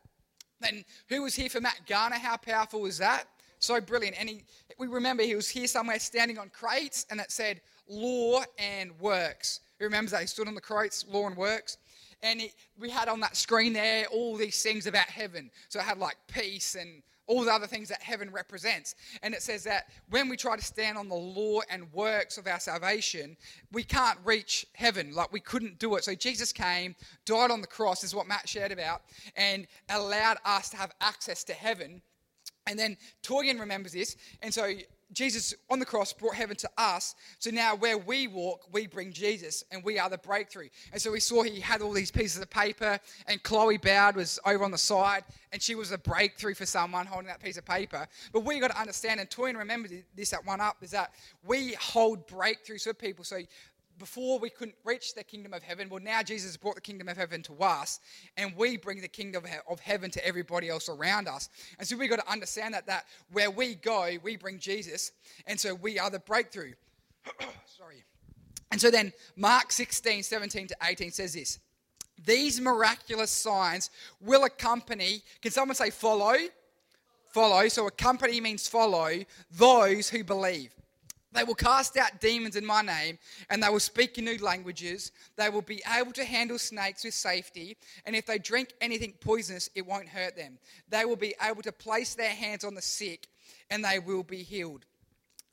Then, 0.59 0.85
who 1.09 1.23
was 1.23 1.35
here 1.35 1.49
for 1.49 1.61
Matt 1.61 1.81
Garner? 1.87 2.17
How 2.17 2.37
powerful 2.37 2.81
was 2.81 2.97
that? 2.97 3.25
So 3.59 3.79
brilliant. 3.81 4.19
And 4.19 4.29
he, 4.29 4.43
we 4.77 4.87
remember 4.87 5.23
he 5.23 5.35
was 5.35 5.49
here 5.49 5.67
somewhere 5.67 5.99
standing 5.99 6.37
on 6.37 6.49
crates 6.49 7.05
and 7.09 7.19
it 7.19 7.31
said 7.31 7.61
law 7.87 8.41
and 8.57 8.91
works. 8.99 9.61
Who 9.79 9.85
remembers 9.85 10.11
that? 10.11 10.21
He 10.21 10.27
stood 10.27 10.47
on 10.47 10.55
the 10.55 10.61
crates, 10.61 11.05
law 11.09 11.27
and 11.27 11.35
works 11.35 11.77
and 12.25 12.41
we 12.79 12.89
had 12.89 13.07
on 13.07 13.19
that 13.19 13.35
screen 13.35 13.73
there 13.73 14.05
all 14.07 14.35
these 14.35 14.61
things 14.61 14.87
about 14.87 15.05
heaven. 15.05 15.51
So 15.69 15.79
it 15.79 15.85
had 15.85 15.97
like 15.97 16.17
peace 16.27 16.75
and 16.75 17.03
all 17.27 17.43
the 17.43 17.51
other 17.51 17.67
things 17.67 17.89
that 17.89 18.01
heaven 18.01 18.31
represents. 18.31 18.95
And 19.23 19.33
it 19.33 19.41
says 19.41 19.63
that 19.63 19.87
when 20.09 20.29
we 20.29 20.37
try 20.37 20.55
to 20.55 20.63
stand 20.63 20.97
on 20.97 21.09
the 21.09 21.15
law 21.15 21.61
and 21.69 21.91
works 21.93 22.37
of 22.37 22.47
our 22.47 22.59
salvation, 22.59 23.35
we 23.71 23.83
can't 23.83 24.19
reach 24.23 24.65
heaven. 24.73 25.13
Like 25.13 25.31
we 25.31 25.39
couldn't 25.39 25.79
do 25.79 25.95
it. 25.95 26.03
So 26.03 26.15
Jesus 26.15 26.51
came, 26.51 26.95
died 27.25 27.51
on 27.51 27.61
the 27.61 27.67
cross, 27.67 28.03
is 28.03 28.15
what 28.15 28.27
Matt 28.27 28.47
shared 28.47 28.71
about, 28.71 29.01
and 29.35 29.67
allowed 29.89 30.37
us 30.45 30.69
to 30.69 30.77
have 30.77 30.91
access 31.01 31.43
to 31.45 31.53
heaven. 31.53 32.01
And 32.67 32.79
then 32.79 32.97
Torian 33.23 33.59
remembers 33.59 33.93
this. 33.93 34.15
And 34.41 34.53
so 34.53 34.73
Jesus 35.13 35.53
on 35.69 35.79
the 35.79 35.85
cross 35.85 36.11
brought 36.13 36.35
heaven 36.35 36.55
to 36.57 36.69
us. 36.77 37.15
So 37.39 37.49
now 37.51 37.75
where 37.75 37.97
we 37.97 38.27
walk, 38.27 38.67
we 38.71 38.87
bring 38.87 39.13
Jesus 39.13 39.63
and 39.71 39.83
we 39.83 39.99
are 39.99 40.09
the 40.09 40.17
breakthrough. 40.17 40.69
And 40.91 41.01
so 41.01 41.11
we 41.11 41.19
saw 41.19 41.43
he 41.43 41.59
had 41.59 41.81
all 41.81 41.93
these 41.93 42.11
pieces 42.11 42.41
of 42.41 42.49
paper 42.49 42.99
and 43.27 43.41
Chloe 43.43 43.77
Bowd 43.77 44.15
was 44.15 44.39
over 44.45 44.63
on 44.63 44.71
the 44.71 44.77
side 44.77 45.23
and 45.51 45.61
she 45.61 45.75
was 45.75 45.91
a 45.91 45.97
breakthrough 45.97 46.53
for 46.53 46.65
someone 46.65 47.05
holding 47.05 47.27
that 47.27 47.41
piece 47.41 47.57
of 47.57 47.65
paper. 47.65 48.07
But 48.33 48.41
we 48.41 48.59
got 48.59 48.71
to 48.71 48.79
understand, 48.79 49.19
and 49.19 49.29
Toyin 49.29 49.57
remember 49.57 49.87
this 50.15 50.33
at 50.33 50.45
One 50.45 50.59
Up, 50.59 50.77
is 50.81 50.91
that 50.91 51.13
we 51.45 51.73
hold 51.75 52.27
breakthroughs 52.27 52.83
for 52.83 52.93
people. 52.93 53.23
So 53.23 53.37
before 53.97 54.39
we 54.39 54.49
couldn't 54.49 54.75
reach 54.83 55.13
the 55.13 55.23
kingdom 55.23 55.53
of 55.53 55.63
heaven. 55.63 55.89
Well, 55.89 56.01
now 56.01 56.21
Jesus 56.21 56.57
brought 56.57 56.75
the 56.75 56.81
kingdom 56.81 57.07
of 57.07 57.17
heaven 57.17 57.41
to 57.43 57.53
us, 57.61 57.99
and 58.37 58.53
we 58.55 58.77
bring 58.77 59.01
the 59.01 59.07
kingdom 59.07 59.43
of 59.67 59.79
heaven 59.79 60.11
to 60.11 60.25
everybody 60.25 60.69
else 60.69 60.89
around 60.89 61.27
us. 61.27 61.49
And 61.79 61.87
so 61.87 61.97
we've 61.97 62.09
got 62.09 62.19
to 62.19 62.31
understand 62.31 62.73
that 62.73 62.87
that 62.87 63.05
where 63.31 63.51
we 63.51 63.75
go, 63.75 64.11
we 64.23 64.37
bring 64.37 64.59
Jesus, 64.59 65.11
and 65.47 65.59
so 65.59 65.73
we 65.75 65.99
are 65.99 66.09
the 66.09 66.19
breakthrough. 66.19 66.73
Sorry. 67.65 68.03
And 68.71 68.81
so 68.81 68.91
then 68.91 69.13
Mark 69.35 69.71
16, 69.71 70.23
17 70.23 70.67
to 70.67 70.75
18 70.83 71.11
says 71.11 71.33
this. 71.33 71.59
These 72.25 72.61
miraculous 72.61 73.31
signs 73.31 73.89
will 74.21 74.45
accompany, 74.45 75.21
can 75.41 75.51
someone 75.51 75.75
say 75.75 75.89
follow? 75.89 76.35
Follow. 77.27 77.67
So 77.67 77.87
accompany 77.87 78.39
means 78.39 78.67
follow 78.67 79.11
those 79.51 80.09
who 80.09 80.23
believe. 80.23 80.73
They 81.35 81.43
will 81.43 81.55
cast 81.55 81.97
out 81.97 82.21
demons 82.21 82.55
in 82.55 82.65
my 82.65 82.81
name, 82.81 83.19
and 83.49 83.61
they 83.61 83.69
will 83.69 83.79
speak 83.79 84.17
in 84.17 84.25
new 84.25 84.37
languages. 84.37 85.11
They 85.35 85.49
will 85.49 85.61
be 85.61 85.81
able 85.97 86.13
to 86.13 86.23
handle 86.23 86.57
snakes 86.57 87.03
with 87.03 87.13
safety, 87.13 87.77
and 88.05 88.15
if 88.15 88.25
they 88.25 88.39
drink 88.39 88.73
anything 88.79 89.13
poisonous, 89.19 89.69
it 89.75 89.85
won't 89.85 90.07
hurt 90.07 90.35
them. 90.35 90.57
They 90.89 91.05
will 91.05 91.15
be 91.17 91.35
able 91.41 91.61
to 91.63 91.71
place 91.71 92.15
their 92.15 92.29
hands 92.29 92.63
on 92.63 92.73
the 92.73 92.81
sick, 92.81 93.27
and 93.69 93.83
they 93.83 93.99
will 93.99 94.23
be 94.23 94.43
healed. 94.43 94.85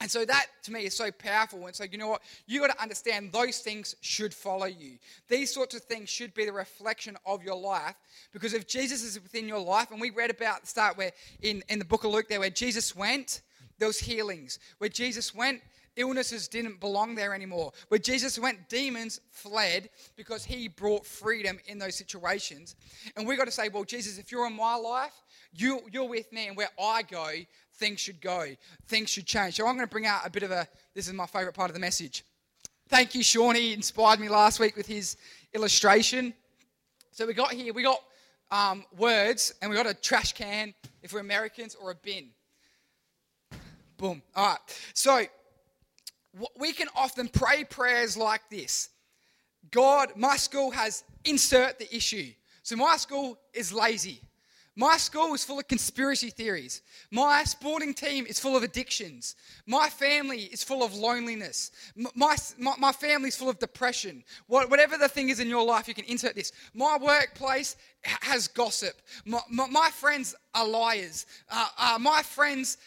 And 0.02 0.10
so 0.10 0.24
that 0.24 0.46
to 0.64 0.72
me 0.72 0.84
is 0.84 0.96
so 0.96 1.12
powerful. 1.12 1.64
And 1.66 1.76
so, 1.76 1.84
you 1.84 1.96
know 1.96 2.08
what? 2.08 2.22
You 2.48 2.58
got 2.58 2.76
to 2.76 2.82
understand 2.82 3.30
those 3.30 3.60
things 3.60 3.94
should 4.00 4.34
follow 4.34 4.66
you. 4.66 4.98
These 5.28 5.54
sorts 5.54 5.76
of 5.76 5.82
things 5.82 6.10
should 6.10 6.34
be 6.34 6.44
the 6.44 6.52
reflection 6.52 7.16
of 7.24 7.44
your 7.44 7.54
life. 7.54 7.94
Because 8.32 8.52
if 8.52 8.66
Jesus 8.66 9.04
is 9.04 9.22
within 9.22 9.46
your 9.46 9.60
life, 9.60 9.92
and 9.92 10.00
we 10.00 10.10
read 10.10 10.30
about 10.32 10.62
the 10.62 10.66
start 10.66 10.98
where 10.98 11.12
in, 11.40 11.62
in 11.68 11.78
the 11.78 11.84
book 11.84 12.02
of 12.02 12.10
Luke 12.10 12.28
there, 12.28 12.40
where 12.40 12.50
Jesus 12.50 12.96
went, 12.96 13.42
was 13.80 13.98
healings. 13.98 14.58
Where 14.78 14.90
Jesus 14.90 15.34
went, 15.34 15.60
illnesses 15.96 16.48
didn't 16.48 16.80
belong 16.80 17.14
there 17.14 17.34
anymore. 17.34 17.72
Where 17.88 17.98
Jesus 17.98 18.38
went, 18.38 18.68
demons 18.68 19.20
fled 19.30 19.90
because 20.16 20.44
he 20.44 20.68
brought 20.68 21.06
freedom 21.06 21.58
in 21.66 21.78
those 21.78 21.96
situations. 21.96 22.76
And 23.16 23.26
we 23.26 23.36
got 23.36 23.44
to 23.44 23.50
say, 23.50 23.68
well, 23.68 23.84
Jesus, 23.84 24.18
if 24.18 24.32
you're 24.32 24.46
in 24.46 24.56
my 24.56 24.74
life, 24.74 25.14
you, 25.54 25.80
you're 25.90 26.08
with 26.08 26.32
me, 26.32 26.48
and 26.48 26.56
where 26.56 26.70
I 26.80 27.02
go, 27.02 27.28
things 27.74 28.00
should 28.00 28.20
go, 28.20 28.46
things 28.86 29.10
should 29.10 29.26
change. 29.26 29.56
So 29.56 29.66
I'm 29.66 29.74
going 29.74 29.86
to 29.86 29.90
bring 29.90 30.06
out 30.06 30.26
a 30.26 30.30
bit 30.30 30.42
of 30.42 30.50
a, 30.50 30.66
this 30.94 31.08
is 31.08 31.12
my 31.12 31.26
favorite 31.26 31.54
part 31.54 31.68
of 31.68 31.74
the 31.74 31.80
message. 31.80 32.24
Thank 32.88 33.14
you, 33.14 33.22
Sean. 33.22 33.54
He 33.54 33.72
inspired 33.72 34.20
me 34.20 34.28
last 34.28 34.60
week 34.60 34.76
with 34.76 34.86
his 34.86 35.16
illustration. 35.54 36.34
So 37.10 37.26
we 37.26 37.34
got 37.34 37.52
here, 37.52 37.72
we 37.74 37.82
got 37.82 38.02
um, 38.50 38.84
words, 38.96 39.52
and 39.60 39.70
we 39.70 39.76
got 39.76 39.86
a 39.86 39.94
trash 39.94 40.32
can 40.32 40.74
if 41.02 41.12
we're 41.12 41.20
Americans, 41.20 41.74
or 41.74 41.90
a 41.90 41.94
bin. 41.94 42.28
Boom. 44.02 44.20
All 44.34 44.46
right. 44.48 44.58
So 44.94 45.22
we 46.58 46.72
can 46.72 46.88
often 46.96 47.28
pray 47.28 47.62
prayers 47.62 48.16
like 48.16 48.42
this 48.50 48.88
God, 49.70 50.14
my 50.16 50.36
school 50.36 50.72
has 50.72 51.04
insert 51.24 51.78
the 51.78 51.94
issue. 51.94 52.32
So 52.64 52.74
my 52.74 52.96
school 52.96 53.38
is 53.54 53.72
lazy. 53.72 54.20
My 54.74 54.96
school 54.96 55.34
is 55.34 55.44
full 55.44 55.58
of 55.58 55.68
conspiracy 55.68 56.30
theories. 56.30 56.80
My 57.10 57.44
sporting 57.44 57.92
team 57.92 58.24
is 58.26 58.40
full 58.40 58.56
of 58.56 58.62
addictions. 58.62 59.36
My 59.66 59.90
family 59.90 60.44
is 60.44 60.64
full 60.64 60.82
of 60.82 60.94
loneliness. 60.94 61.72
My, 62.14 62.36
my, 62.56 62.74
my 62.78 62.92
family 62.92 63.28
is 63.28 63.36
full 63.36 63.50
of 63.50 63.58
depression. 63.58 64.24
Whatever 64.46 64.96
the 64.96 65.08
thing 65.08 65.28
is 65.28 65.40
in 65.40 65.48
your 65.48 65.64
life, 65.64 65.88
you 65.88 65.94
can 65.94 66.06
insert 66.06 66.34
this. 66.34 66.52
My 66.72 66.96
workplace 66.98 67.76
has 68.02 68.48
gossip. 68.48 68.94
My, 69.26 69.40
my, 69.50 69.66
my 69.66 69.90
friends 69.90 70.34
are 70.54 70.66
liars. 70.66 71.26
Uh, 71.50 71.68
uh, 71.78 71.98
my 72.00 72.22
friends, 72.22 72.78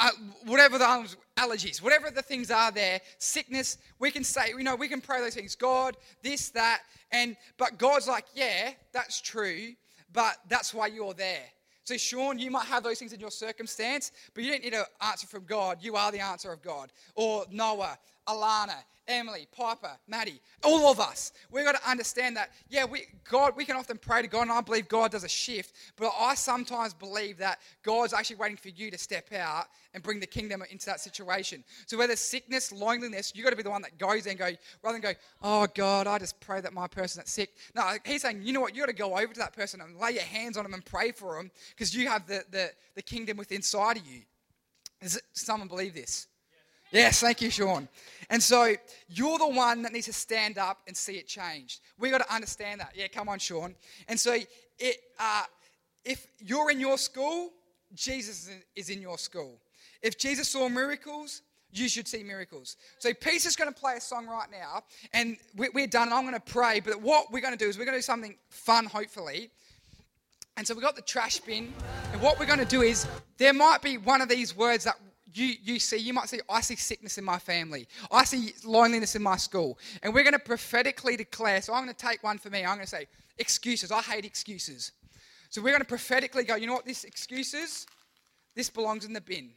uh, 0.00 0.10
whatever 0.46 0.78
the 0.78 1.16
allergies, 1.36 1.82
whatever 1.82 2.10
the 2.10 2.22
things 2.22 2.50
are 2.50 2.72
there, 2.72 2.98
sickness, 3.18 3.76
we 3.98 4.10
can 4.10 4.24
say, 4.24 4.48
you 4.56 4.64
know, 4.64 4.74
we 4.74 4.88
can 4.88 5.02
pray 5.02 5.20
those 5.20 5.34
things. 5.34 5.54
God, 5.54 5.98
this, 6.22 6.48
that, 6.50 6.80
and 7.12 7.36
but 7.58 7.76
God's 7.76 8.08
like, 8.08 8.24
yeah, 8.34 8.70
that's 8.92 9.20
true 9.20 9.74
but 10.12 10.36
that's 10.48 10.72
why 10.72 10.86
you're 10.88 11.14
there. 11.14 11.44
So, 11.84 11.96
Sean, 11.96 12.38
you 12.38 12.50
might 12.50 12.66
have 12.66 12.82
those 12.82 12.98
things 12.98 13.12
in 13.12 13.20
your 13.20 13.30
circumstance, 13.30 14.10
but 14.34 14.42
you 14.42 14.50
don't 14.50 14.64
need 14.64 14.74
an 14.74 14.84
answer 15.00 15.28
from 15.28 15.44
God. 15.44 15.78
You 15.80 15.94
are 15.94 16.10
the 16.10 16.18
answer 16.18 16.52
of 16.52 16.60
God. 16.60 16.90
Or 17.14 17.44
Noah, 17.50 17.96
Alana, 18.28 18.76
Emily, 19.08 19.46
Piper, 19.52 19.92
Maddie, 20.08 20.40
all 20.64 20.90
of 20.90 20.98
us. 21.00 21.32
We've 21.50 21.64
got 21.64 21.76
to 21.76 21.90
understand 21.90 22.36
that, 22.36 22.50
yeah, 22.68 22.84
we, 22.84 23.04
God, 23.28 23.56
we 23.56 23.64
can 23.64 23.76
often 23.76 23.98
pray 23.98 24.22
to 24.22 24.28
God, 24.28 24.42
and 24.42 24.52
I 24.52 24.60
believe 24.60 24.88
God 24.88 25.12
does 25.12 25.24
a 25.24 25.28
shift, 25.28 25.74
but 25.96 26.12
I 26.18 26.34
sometimes 26.34 26.94
believe 26.94 27.38
that 27.38 27.60
God's 27.82 28.12
actually 28.12 28.36
waiting 28.36 28.56
for 28.56 28.68
you 28.68 28.90
to 28.90 28.98
step 28.98 29.32
out 29.32 29.66
and 29.94 30.02
bring 30.02 30.20
the 30.20 30.26
kingdom 30.26 30.62
into 30.70 30.86
that 30.86 31.00
situation. 31.00 31.62
So 31.86 31.96
whether 31.98 32.16
sickness, 32.16 32.72
loneliness, 32.72 33.32
you've 33.34 33.44
got 33.44 33.50
to 33.50 33.56
be 33.56 33.62
the 33.62 33.70
one 33.70 33.82
that 33.82 33.98
goes 33.98 34.26
and 34.26 34.38
go, 34.38 34.50
rather 34.82 34.98
than 34.98 35.12
go, 35.12 35.18
oh, 35.42 35.66
God, 35.74 36.06
I 36.06 36.18
just 36.18 36.40
pray 36.40 36.60
that 36.60 36.72
my 36.72 36.86
person 36.86 37.20
that's 37.20 37.32
sick. 37.32 37.50
No, 37.74 37.92
he's 38.04 38.22
saying, 38.22 38.42
you 38.42 38.52
know 38.52 38.60
what, 38.60 38.74
you've 38.74 38.86
got 38.86 38.90
to 38.90 38.98
go 38.98 39.16
over 39.16 39.32
to 39.32 39.40
that 39.40 39.52
person 39.52 39.80
and 39.80 39.96
lay 39.98 40.12
your 40.12 40.22
hands 40.22 40.56
on 40.56 40.64
them 40.64 40.74
and 40.74 40.84
pray 40.84 41.12
for 41.12 41.36
them 41.36 41.50
because 41.70 41.94
you 41.94 42.08
have 42.08 42.26
the, 42.26 42.44
the, 42.50 42.70
the 42.94 43.02
kingdom 43.02 43.36
within 43.36 43.56
inside 43.56 43.96
of 43.96 44.06
you. 44.06 44.20
Does 45.00 45.20
someone 45.32 45.66
believe 45.66 45.94
this? 45.94 46.28
Yes, 46.92 47.20
thank 47.20 47.40
you, 47.40 47.50
Sean. 47.50 47.88
And 48.30 48.42
so 48.42 48.74
you're 49.08 49.38
the 49.38 49.48
one 49.48 49.82
that 49.82 49.92
needs 49.92 50.06
to 50.06 50.12
stand 50.12 50.58
up 50.58 50.78
and 50.86 50.96
see 50.96 51.14
it 51.14 51.26
changed. 51.26 51.80
We 51.98 52.10
got 52.10 52.18
to 52.18 52.34
understand 52.34 52.80
that. 52.80 52.92
Yeah, 52.94 53.08
come 53.08 53.28
on, 53.28 53.38
Sean. 53.38 53.74
And 54.08 54.18
so 54.18 54.36
it, 54.78 54.96
uh, 55.18 55.44
if 56.04 56.26
you're 56.38 56.70
in 56.70 56.80
your 56.80 56.98
school, 56.98 57.50
Jesus 57.94 58.50
is 58.74 58.90
in 58.90 59.00
your 59.00 59.18
school. 59.18 59.58
If 60.02 60.18
Jesus 60.18 60.48
saw 60.48 60.68
miracles, 60.68 61.42
you 61.72 61.88
should 61.88 62.08
see 62.08 62.22
miracles. 62.22 62.76
So 62.98 63.12
Pete's 63.12 63.46
is 63.46 63.56
going 63.56 63.72
to 63.72 63.78
play 63.78 63.94
a 63.96 64.00
song 64.00 64.26
right 64.26 64.48
now, 64.50 64.82
and 65.12 65.36
we're 65.56 65.86
done, 65.86 66.04
and 66.04 66.14
I'm 66.14 66.22
going 66.22 66.34
to 66.34 66.40
pray. 66.40 66.80
But 66.80 67.00
what 67.00 67.32
we're 67.32 67.40
going 67.40 67.56
to 67.56 67.58
do 67.58 67.68
is 67.68 67.78
we're 67.78 67.84
going 67.84 67.94
to 67.94 67.98
do 67.98 68.02
something 68.02 68.36
fun, 68.48 68.86
hopefully. 68.86 69.50
And 70.56 70.66
so 70.66 70.74
we've 70.74 70.82
got 70.82 70.96
the 70.96 71.02
trash 71.02 71.38
bin, 71.40 71.72
and 72.12 72.22
what 72.22 72.38
we're 72.38 72.46
going 72.46 72.58
to 72.58 72.64
do 72.64 72.82
is 72.82 73.06
there 73.36 73.52
might 73.52 73.82
be 73.82 73.98
one 73.98 74.20
of 74.20 74.28
these 74.28 74.56
words 74.56 74.84
that 74.84 74.96
you, 75.36 75.54
you 75.62 75.78
see, 75.78 75.98
you 75.98 76.12
might 76.12 76.28
see, 76.28 76.40
I 76.48 76.60
see 76.60 76.76
sickness 76.76 77.18
in 77.18 77.24
my 77.24 77.38
family. 77.38 77.86
I 78.10 78.24
see 78.24 78.54
loneliness 78.64 79.14
in 79.14 79.22
my 79.22 79.36
school. 79.36 79.78
And 80.02 80.14
we're 80.14 80.22
going 80.22 80.32
to 80.32 80.38
prophetically 80.38 81.16
declare. 81.16 81.60
So 81.60 81.74
I'm 81.74 81.84
going 81.84 81.94
to 81.94 82.06
take 82.06 82.22
one 82.22 82.38
for 82.38 82.50
me. 82.50 82.60
I'm 82.60 82.76
going 82.76 82.80
to 82.80 82.86
say, 82.86 83.06
excuses. 83.38 83.92
I 83.92 84.00
hate 84.00 84.24
excuses. 84.24 84.92
So 85.50 85.60
we're 85.60 85.70
going 85.70 85.82
to 85.82 85.86
prophetically 85.86 86.44
go, 86.44 86.56
you 86.56 86.66
know 86.66 86.74
what, 86.74 86.86
this 86.86 87.04
excuses, 87.04 87.86
this 88.54 88.70
belongs 88.70 89.04
in 89.04 89.12
the 89.12 89.20
bin. 89.20 89.50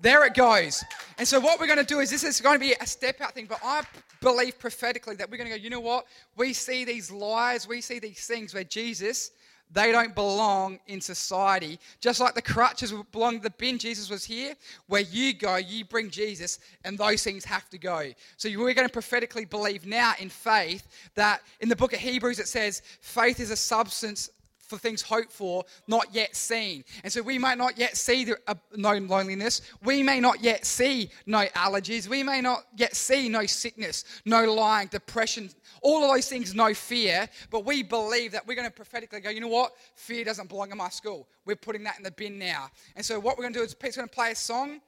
There 0.00 0.24
it 0.26 0.34
goes. 0.34 0.82
And 1.16 1.26
so 1.26 1.38
what 1.38 1.60
we're 1.60 1.66
going 1.66 1.78
to 1.78 1.84
do 1.84 2.00
is 2.00 2.10
this 2.10 2.24
is 2.24 2.40
going 2.40 2.58
to 2.58 2.64
be 2.64 2.74
a 2.80 2.86
step 2.86 3.20
out 3.20 3.34
thing, 3.34 3.46
but 3.46 3.60
I 3.64 3.82
believe 4.20 4.58
prophetically 4.58 5.14
that 5.16 5.30
we're 5.30 5.36
going 5.36 5.50
to 5.50 5.56
go, 5.56 5.62
you 5.62 5.70
know 5.70 5.80
what? 5.80 6.06
We 6.36 6.52
see 6.52 6.84
these 6.84 7.10
lies, 7.10 7.68
we 7.68 7.80
see 7.80 7.98
these 7.98 8.26
things 8.26 8.52
where 8.52 8.64
Jesus 8.64 9.30
they 9.72 9.90
don't 9.90 10.14
belong 10.14 10.78
in 10.86 11.00
society. 11.00 11.78
Just 12.00 12.20
like 12.20 12.34
the 12.34 12.42
crutches 12.42 12.92
belong 13.10 13.38
to 13.38 13.42
the 13.42 13.50
bin, 13.50 13.78
Jesus 13.78 14.10
was 14.10 14.24
here. 14.24 14.54
Where 14.86 15.00
you 15.00 15.32
go, 15.32 15.56
you 15.56 15.84
bring 15.84 16.10
Jesus, 16.10 16.58
and 16.84 16.98
those 16.98 17.22
things 17.22 17.44
have 17.44 17.68
to 17.70 17.78
go. 17.78 18.10
So 18.36 18.48
we're 18.48 18.74
going 18.74 18.88
to 18.88 18.92
prophetically 18.92 19.44
believe 19.44 19.86
now 19.86 20.12
in 20.18 20.28
faith 20.28 20.86
that 21.14 21.42
in 21.60 21.68
the 21.68 21.76
book 21.76 21.92
of 21.92 22.00
Hebrews 22.00 22.38
it 22.38 22.48
says 22.48 22.82
faith 23.00 23.40
is 23.40 23.50
a 23.50 23.56
substance 23.56 24.30
for 24.72 24.78
things 24.78 25.02
hoped 25.02 25.30
for, 25.30 25.64
not 25.86 26.06
yet 26.12 26.34
seen. 26.34 26.82
And 27.04 27.12
so 27.12 27.20
we 27.22 27.38
might 27.38 27.58
not 27.58 27.78
yet 27.78 27.96
see 27.96 28.24
the, 28.24 28.38
uh, 28.46 28.54
no 28.74 28.94
loneliness. 28.96 29.60
We 29.84 30.02
may 30.02 30.18
not 30.18 30.42
yet 30.42 30.64
see 30.64 31.10
no 31.26 31.44
allergies. 31.54 32.08
We 32.08 32.22
may 32.22 32.40
not 32.40 32.64
yet 32.76 32.96
see 32.96 33.28
no 33.28 33.44
sickness, 33.44 34.04
no 34.24 34.50
lying, 34.52 34.88
depression, 34.88 35.50
all 35.82 36.02
of 36.02 36.10
those 36.14 36.28
things, 36.28 36.54
no 36.54 36.72
fear. 36.72 37.28
But 37.50 37.66
we 37.66 37.82
believe 37.82 38.32
that 38.32 38.46
we're 38.46 38.56
going 38.56 38.68
to 38.68 38.74
prophetically 38.74 39.20
go, 39.20 39.28
you 39.28 39.40
know 39.40 39.48
what? 39.48 39.72
Fear 39.94 40.24
doesn't 40.24 40.48
belong 40.48 40.70
in 40.70 40.78
my 40.78 40.88
school. 40.88 41.28
We're 41.44 41.56
putting 41.56 41.84
that 41.84 41.98
in 41.98 42.02
the 42.02 42.10
bin 42.10 42.38
now. 42.38 42.70
And 42.96 43.04
so 43.04 43.20
what 43.20 43.36
we're 43.36 43.44
going 43.44 43.54
to 43.54 43.58
do 43.58 43.64
is 43.64 43.74
Pete's 43.74 43.96
going 43.96 44.08
to 44.08 44.14
play 44.14 44.30
a 44.30 44.36
song 44.36 44.80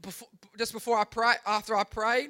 before, 0.00 0.28
just 0.56 0.72
before 0.72 0.98
I 0.98 1.04
pray, 1.04 1.34
after 1.46 1.76
I 1.76 1.84
pray. 1.84 2.28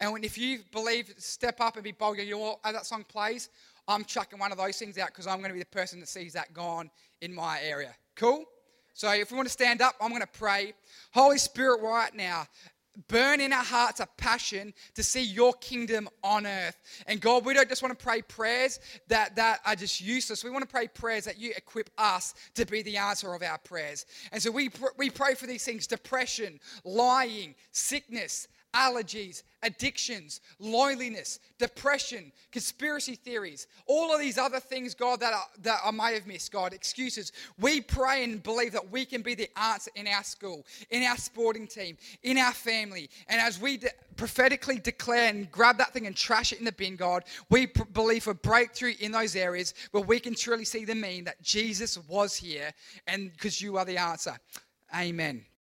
And 0.00 0.24
if 0.24 0.36
you 0.36 0.60
believe, 0.72 1.14
step 1.18 1.60
up 1.60 1.76
and 1.76 1.84
be 1.84 1.92
bold. 1.92 2.18
You 2.18 2.32
know 2.32 2.38
what? 2.38 2.58
As 2.64 2.74
that 2.74 2.86
song 2.86 3.04
plays, 3.06 3.50
I'm 3.92 4.04
chucking 4.04 4.38
one 4.38 4.52
of 4.52 4.58
those 4.58 4.78
things 4.78 4.98
out 4.98 5.08
because 5.08 5.26
I'm 5.26 5.38
going 5.38 5.50
to 5.50 5.54
be 5.54 5.60
the 5.60 5.66
person 5.66 6.00
that 6.00 6.08
sees 6.08 6.32
that 6.32 6.52
gone 6.52 6.90
in 7.20 7.34
my 7.34 7.60
area. 7.62 7.94
Cool? 8.16 8.44
So 8.94 9.10
if 9.12 9.30
we 9.30 9.36
want 9.36 9.48
to 9.48 9.52
stand 9.52 9.80
up, 9.80 9.94
I'm 10.00 10.10
going 10.10 10.20
to 10.22 10.26
pray. 10.26 10.74
Holy 11.12 11.38
Spirit, 11.38 11.80
right 11.82 12.14
now, 12.14 12.46
burn 13.08 13.40
in 13.40 13.52
our 13.52 13.64
hearts 13.64 14.00
a 14.00 14.06
passion 14.16 14.74
to 14.94 15.02
see 15.02 15.22
your 15.22 15.54
kingdom 15.54 16.08
on 16.22 16.46
earth. 16.46 16.78
And 17.06 17.20
God, 17.20 17.44
we 17.44 17.54
don't 17.54 17.68
just 17.68 17.82
want 17.82 17.98
to 17.98 18.04
pray 18.04 18.22
prayers 18.22 18.80
that, 19.08 19.34
that 19.36 19.60
are 19.64 19.74
just 19.76 20.00
useless. 20.00 20.44
We 20.44 20.50
want 20.50 20.62
to 20.62 20.68
pray 20.68 20.88
prayers 20.88 21.24
that 21.24 21.38
you 21.38 21.52
equip 21.56 21.90
us 21.96 22.34
to 22.54 22.66
be 22.66 22.82
the 22.82 22.98
answer 22.98 23.32
of 23.32 23.42
our 23.42 23.58
prayers. 23.58 24.04
And 24.30 24.42
so 24.42 24.50
we, 24.50 24.70
we 24.98 25.10
pray 25.10 25.34
for 25.34 25.46
these 25.46 25.64
things 25.64 25.86
depression, 25.86 26.60
lying, 26.84 27.54
sickness, 27.72 28.48
allergies, 28.74 29.42
addictions, 29.62 30.40
loneliness, 30.58 31.38
depression, 31.58 32.32
conspiracy 32.50 33.14
theories, 33.14 33.66
all 33.86 34.12
of 34.12 34.20
these 34.20 34.38
other 34.38 34.60
things, 34.60 34.94
God, 34.94 35.20
that, 35.20 35.32
are, 35.32 35.46
that 35.62 35.80
I 35.84 35.90
may 35.90 36.14
have 36.14 36.26
missed, 36.26 36.52
God, 36.52 36.72
excuses. 36.72 37.32
We 37.58 37.80
pray 37.80 38.24
and 38.24 38.42
believe 38.42 38.72
that 38.72 38.90
we 38.90 39.04
can 39.04 39.22
be 39.22 39.34
the 39.34 39.48
answer 39.58 39.90
in 39.94 40.06
our 40.06 40.24
school, 40.24 40.66
in 40.90 41.02
our 41.02 41.16
sporting 41.16 41.66
team, 41.66 41.96
in 42.22 42.38
our 42.38 42.52
family. 42.52 43.08
And 43.28 43.40
as 43.40 43.60
we 43.60 43.76
de- 43.76 43.90
prophetically 44.16 44.78
declare 44.78 45.28
and 45.28 45.50
grab 45.50 45.78
that 45.78 45.92
thing 45.92 46.06
and 46.06 46.16
trash 46.16 46.52
it 46.52 46.58
in 46.58 46.64
the 46.64 46.72
bin, 46.72 46.96
God, 46.96 47.24
we 47.50 47.66
pr- 47.66 47.84
believe 47.84 48.24
for 48.24 48.34
breakthrough 48.34 48.94
in 49.00 49.12
those 49.12 49.36
areas 49.36 49.74
where 49.90 50.02
we 50.02 50.18
can 50.18 50.34
truly 50.34 50.64
see 50.64 50.84
the 50.84 50.94
mean 50.94 51.24
that 51.24 51.42
Jesus 51.42 51.98
was 52.08 52.36
here 52.36 52.72
and 53.06 53.32
because 53.32 53.60
you 53.60 53.76
are 53.76 53.84
the 53.84 53.98
answer. 53.98 54.36
Amen. 54.94 55.44